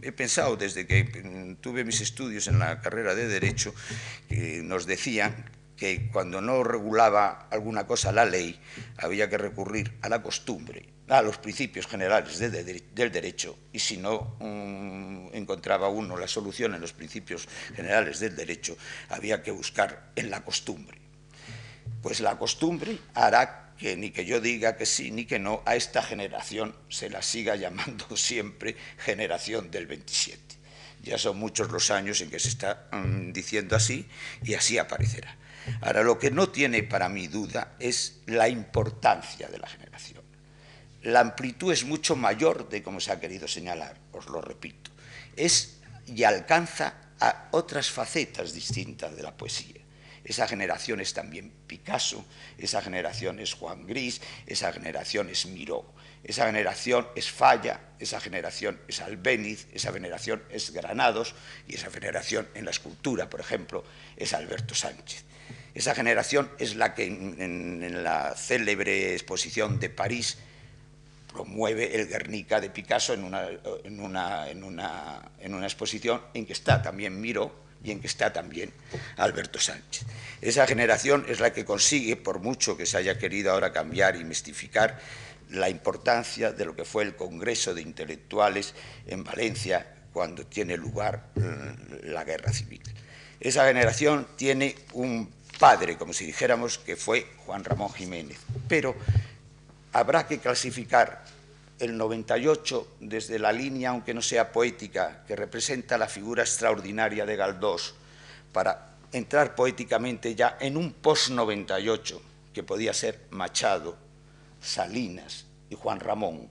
he 0.02 0.12
pensado 0.12 0.56
desde 0.56 0.88
que 0.88 1.58
tuve 1.60 1.84
mis 1.84 2.02
estudios 2.02 2.48
en 2.48 2.60
la 2.60 2.82
carrera 2.82 3.14
de 3.14 3.28
Derecho, 3.28 3.74
que 4.30 4.62
nos 4.64 4.86
decían 4.86 5.52
que 5.76 6.10
cuando 6.12 6.42
no 6.42 6.64
regulaba 6.64 7.48
alguna 7.52 7.86
cosa 7.86 8.12
la 8.12 8.26
ley, 8.26 8.60
había 8.98 9.30
que 9.30 9.38
recurrir 9.38 9.94
a 10.02 10.10
la 10.10 10.24
costumbre 10.24 10.97
a 11.10 11.22
los 11.22 11.38
principios 11.38 11.88
generales 11.88 12.40
del 12.40 13.12
derecho 13.12 13.58
y 13.72 13.80
si 13.80 13.98
no 13.98 14.36
mm, 14.40 15.30
encontraba 15.34 15.88
uno 15.90 16.18
la 16.18 16.28
solución 16.28 16.76
en 16.76 16.82
los 16.82 16.94
principios 16.94 17.48
generales 17.76 18.20
del 18.20 18.36
derecho, 18.36 18.78
había 19.10 19.42
que 19.42 19.52
buscar 19.52 20.12
en 20.16 20.30
la 20.30 20.44
costumbre. 20.44 20.98
Pues 22.02 22.20
la 22.20 22.38
costumbre 22.38 22.98
hará 23.14 23.74
que 23.78 23.96
ni 23.96 24.12
que 24.12 24.26
yo 24.26 24.42
diga 24.42 24.76
que 24.76 24.86
sí 24.86 25.12
ni 25.12 25.26
que 25.26 25.40
no, 25.40 25.62
a 25.66 25.76
esta 25.76 26.02
generación 26.02 26.76
se 26.90 27.10
la 27.10 27.22
siga 27.22 27.56
llamando 27.56 28.18
siempre 28.18 28.76
generación 28.98 29.72
del 29.72 29.88
27. 29.88 30.42
Ya 31.04 31.18
son 31.18 31.38
muchos 31.38 31.72
los 31.72 31.90
años 31.92 32.20
en 32.22 32.30
que 32.30 32.40
se 32.40 32.50
está 32.50 32.90
mm, 32.92 33.32
diciendo 33.32 33.76
así 33.76 34.08
y 34.44 34.56
así 34.56 34.78
aparecerá. 34.78 35.38
Ahora, 35.82 36.04
lo 36.04 36.18
que 36.18 36.32
no 36.32 36.50
tiene 36.50 36.84
para 36.84 37.10
mí 37.10 37.28
duda 37.28 37.76
es 37.80 38.22
la 38.26 38.48
importancia 38.50 39.48
de 39.48 39.60
la 39.60 39.68
generación. 39.68 40.27
La 41.08 41.22
amplitud 41.22 41.72
es 41.72 41.86
mucho 41.86 42.18
mayor 42.18 42.68
de 42.68 42.84
como 42.84 43.00
se 43.00 43.14
ha 43.14 43.20
querido 43.22 43.48
señalar, 43.48 43.96
os 44.12 44.28
lo 44.28 44.42
repito. 44.42 44.92
Es 45.38 45.80
y 46.06 46.26
alcanza 46.26 46.96
a 47.22 47.48
otras 47.52 47.90
facetas 47.90 48.52
distintas 48.52 49.16
de 49.16 49.24
la 49.24 49.32
poesía. 49.32 49.80
Esa 50.26 50.50
generación 50.50 51.00
es 51.00 51.14
también 51.14 51.54
Picasso, 51.66 52.26
esa 52.58 52.82
generación 52.82 53.40
es 53.40 53.54
Juan 53.54 53.88
Gris, 53.88 54.20
esa 54.48 54.74
generación 54.74 55.30
es 55.30 55.46
Miró, 55.46 55.86
esa 56.26 56.46
generación 56.46 57.08
es 57.16 57.32
Falla, 57.32 57.80
esa 58.00 58.20
generación 58.20 58.78
es 58.90 59.00
Albéniz, 59.00 59.68
esa 59.72 59.94
generación 59.94 60.44
es 60.50 60.72
Granados 60.72 61.36
y 61.70 61.76
esa 61.76 61.90
generación 61.90 62.50
en 62.54 62.66
la 62.66 62.72
escultura, 62.72 63.30
por 63.30 63.40
ejemplo, 63.40 63.86
es 64.18 64.34
Alberto 64.34 64.76
Sánchez. 64.76 65.24
Esa 65.74 65.96
generación 65.96 66.52
es 66.60 66.76
la 66.76 66.94
que 66.96 67.06
en, 67.06 68.04
la 68.04 68.36
célebre 68.36 69.14
exposición 69.14 69.80
de 69.80 69.90
París 69.90 70.40
promueve 71.38 71.96
el 71.96 72.08
Guernica 72.08 72.60
de 72.60 72.72
Picasso 72.72 73.14
en 73.14 73.24
una, 73.24 73.48
en 73.84 74.00
una, 74.00 74.50
en 74.50 74.64
una, 74.64 75.22
en 75.40 75.54
una 75.54 75.68
exposición 75.68 76.20
en 76.34 76.48
que 76.48 76.54
está 76.54 76.82
también 76.82 77.22
Miró 77.22 77.54
y 77.84 77.92
en 77.92 78.00
que 78.00 78.08
está 78.08 78.34
también 78.34 78.74
Alberto 79.18 79.60
Sánchez. 79.60 80.08
Esa 80.42 80.66
generación 80.66 81.28
es 81.30 81.40
la 81.40 81.54
que 81.54 81.64
consigue, 81.64 82.16
por 82.16 82.40
mucho 82.40 82.76
que 82.76 82.88
se 82.88 82.98
haya 82.98 83.20
querido 83.20 83.52
ahora 83.52 83.72
cambiar 83.72 84.16
y 84.16 84.24
mistificar, 84.24 85.00
la 85.52 85.70
importancia 85.70 86.52
de 86.52 86.66
lo 86.66 86.76
que 86.76 86.86
fue 86.86 87.04
el 87.04 87.16
Congreso 87.16 87.76
de 87.76 87.84
Intelectuales 87.84 88.74
en 89.06 89.24
Valencia 89.24 89.86
cuando 90.12 90.44
tiene 90.48 90.76
lugar 90.76 91.28
mm, 91.36 92.08
la 92.10 92.24
guerra 92.24 92.52
civil. 92.52 92.82
Esa 93.40 93.68
generación 93.68 94.28
tiene 94.36 94.76
un 94.94 95.32
padre, 95.60 95.98
como 95.98 96.14
si 96.14 96.26
dijéramos, 96.26 96.80
que 96.80 96.96
fue 96.96 97.28
Juan 97.46 97.64
Ramón 97.64 97.94
Jiménez, 97.94 98.40
pero 98.68 98.96
habrá 99.94 100.28
que 100.28 100.40
clasificar 100.40 101.24
el 101.80 101.98
98 101.98 102.98
desde 103.00 103.40
la 103.40 103.52
línea, 103.52 103.90
aunque 103.92 104.14
no 104.14 104.22
sea 104.22 104.52
poética, 104.52 105.24
que 105.28 105.36
representa 105.36 105.98
la 105.98 106.08
figura 106.08 106.44
extraordinaria 106.44 107.26
de 107.26 107.36
Galdós, 107.36 107.94
para 108.52 108.96
entrar 109.12 109.56
poéticamente 109.56 110.36
ya 110.36 110.58
en 110.60 110.78
un 110.78 110.94
post-98, 110.94 112.20
que 112.54 112.64
podía 112.64 112.94
ser 112.94 113.28
Machado, 113.30 113.96
Salinas 114.60 115.46
y 115.70 115.76
Juan 115.76 116.00
Ramón, 116.00 116.50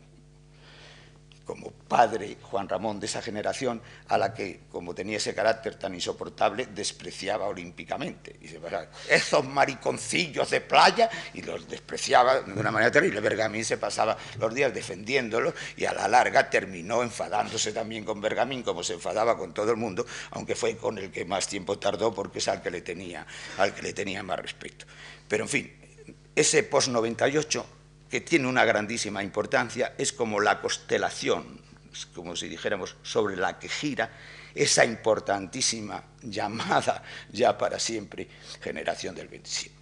como 1.47 1.71
padre 1.71 2.37
Juan 2.43 2.69
Ramón 2.69 2.99
de 2.99 3.07
esa 3.07 3.23
generación, 3.23 3.81
a 4.09 4.19
la 4.19 4.35
que, 4.35 4.63
como 4.71 4.95
tenía 4.95 5.17
ese 5.17 5.33
carácter 5.33 5.77
tan 5.77 5.95
insoportable, 5.95 6.67
despreciaba 6.67 7.47
olímpicamente. 7.47 8.37
Y 8.43 8.49
se 8.49 8.61
esos 9.09 9.45
mariconcillos 9.45 10.51
de 10.51 10.61
playa, 10.61 11.09
y 11.35 11.43
los 11.43 11.69
despreciaba 11.69 12.41
de 12.41 12.53
una 12.53 12.73
manera 12.73 12.91
terrible. 12.91 13.21
Bergamín 13.21 13.65
se 13.65 13.79
pasaba 13.79 14.17
los 14.39 14.53
días 14.53 14.75
defendiéndolo 14.75 15.55
y 15.77 15.85
a 15.85 15.93
la 15.93 16.09
larga 16.09 16.51
terminó 16.51 17.03
enfadándose 17.03 17.73
también 17.73 18.05
con 18.05 18.21
Bergamín, 18.21 18.65
como 18.65 18.83
se 18.83 18.95
enfadaba 18.95 19.39
con 19.39 19.55
todo 19.55 19.71
el 19.71 19.77
mundo, 19.77 20.05
aunque 20.33 20.57
fue 20.57 20.77
con 20.77 20.99
el 20.99 21.13
que 21.13 21.25
más 21.25 21.47
tiempo 21.47 21.79
tardó 21.79 22.13
porque 22.13 22.41
es 22.41 22.49
al 22.49 22.61
que 22.61 22.73
le 22.73 22.81
tenía, 22.81 23.25
al 23.59 23.73
que 23.73 23.83
le 23.83 23.93
tenía 23.93 24.23
más 24.25 24.41
respeto. 24.41 24.85
Pero 25.29 25.45
en 25.45 25.49
fin, 25.49 25.73
ese 26.35 26.65
post-98 26.65 27.65
que 28.11 28.21
tiene 28.21 28.47
una 28.47 28.65
grandísima 28.65 29.23
importancia, 29.23 29.95
es 29.99 30.13
como 30.13 30.41
la 30.41 30.61
constelación, 30.61 31.61
como 32.15 32.37
si 32.37 32.49
dijéramos, 32.49 32.97
sobre 33.03 33.37
la 33.37 33.59
que 33.59 33.69
gira 33.69 34.11
esa 34.55 34.85
importantísima 34.85 36.03
llamada 36.23 37.03
ya 37.31 37.57
para 37.57 37.79
siempre 37.79 38.29
generación 38.61 39.15
del 39.15 39.29
27. 39.29 39.75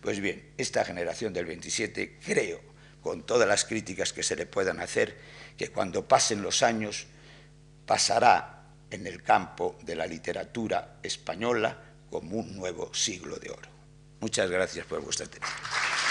Pues 0.00 0.20
bien, 0.20 0.52
esta 0.56 0.84
generación 0.84 1.32
del 1.32 1.46
27 1.46 2.18
creo, 2.24 2.60
con 3.02 3.24
todas 3.24 3.48
las 3.48 3.64
críticas 3.64 4.12
que 4.12 4.22
se 4.22 4.36
le 4.36 4.46
puedan 4.46 4.80
hacer, 4.80 5.16
que 5.56 5.68
cuando 5.68 6.06
pasen 6.06 6.42
los 6.42 6.62
años 6.62 7.06
pasará 7.86 8.64
en 8.90 9.06
el 9.06 9.22
campo 9.22 9.76
de 9.82 9.96
la 9.96 10.06
literatura 10.06 10.98
española 11.02 11.82
como 12.10 12.36
un 12.36 12.56
nuevo 12.56 12.92
siglo 12.94 13.36
de 13.36 13.50
oro. 13.50 13.68
Muchas 14.20 14.50
gracias 14.50 14.86
por 14.86 15.00
vuestra 15.02 15.26
atención. 15.26 16.05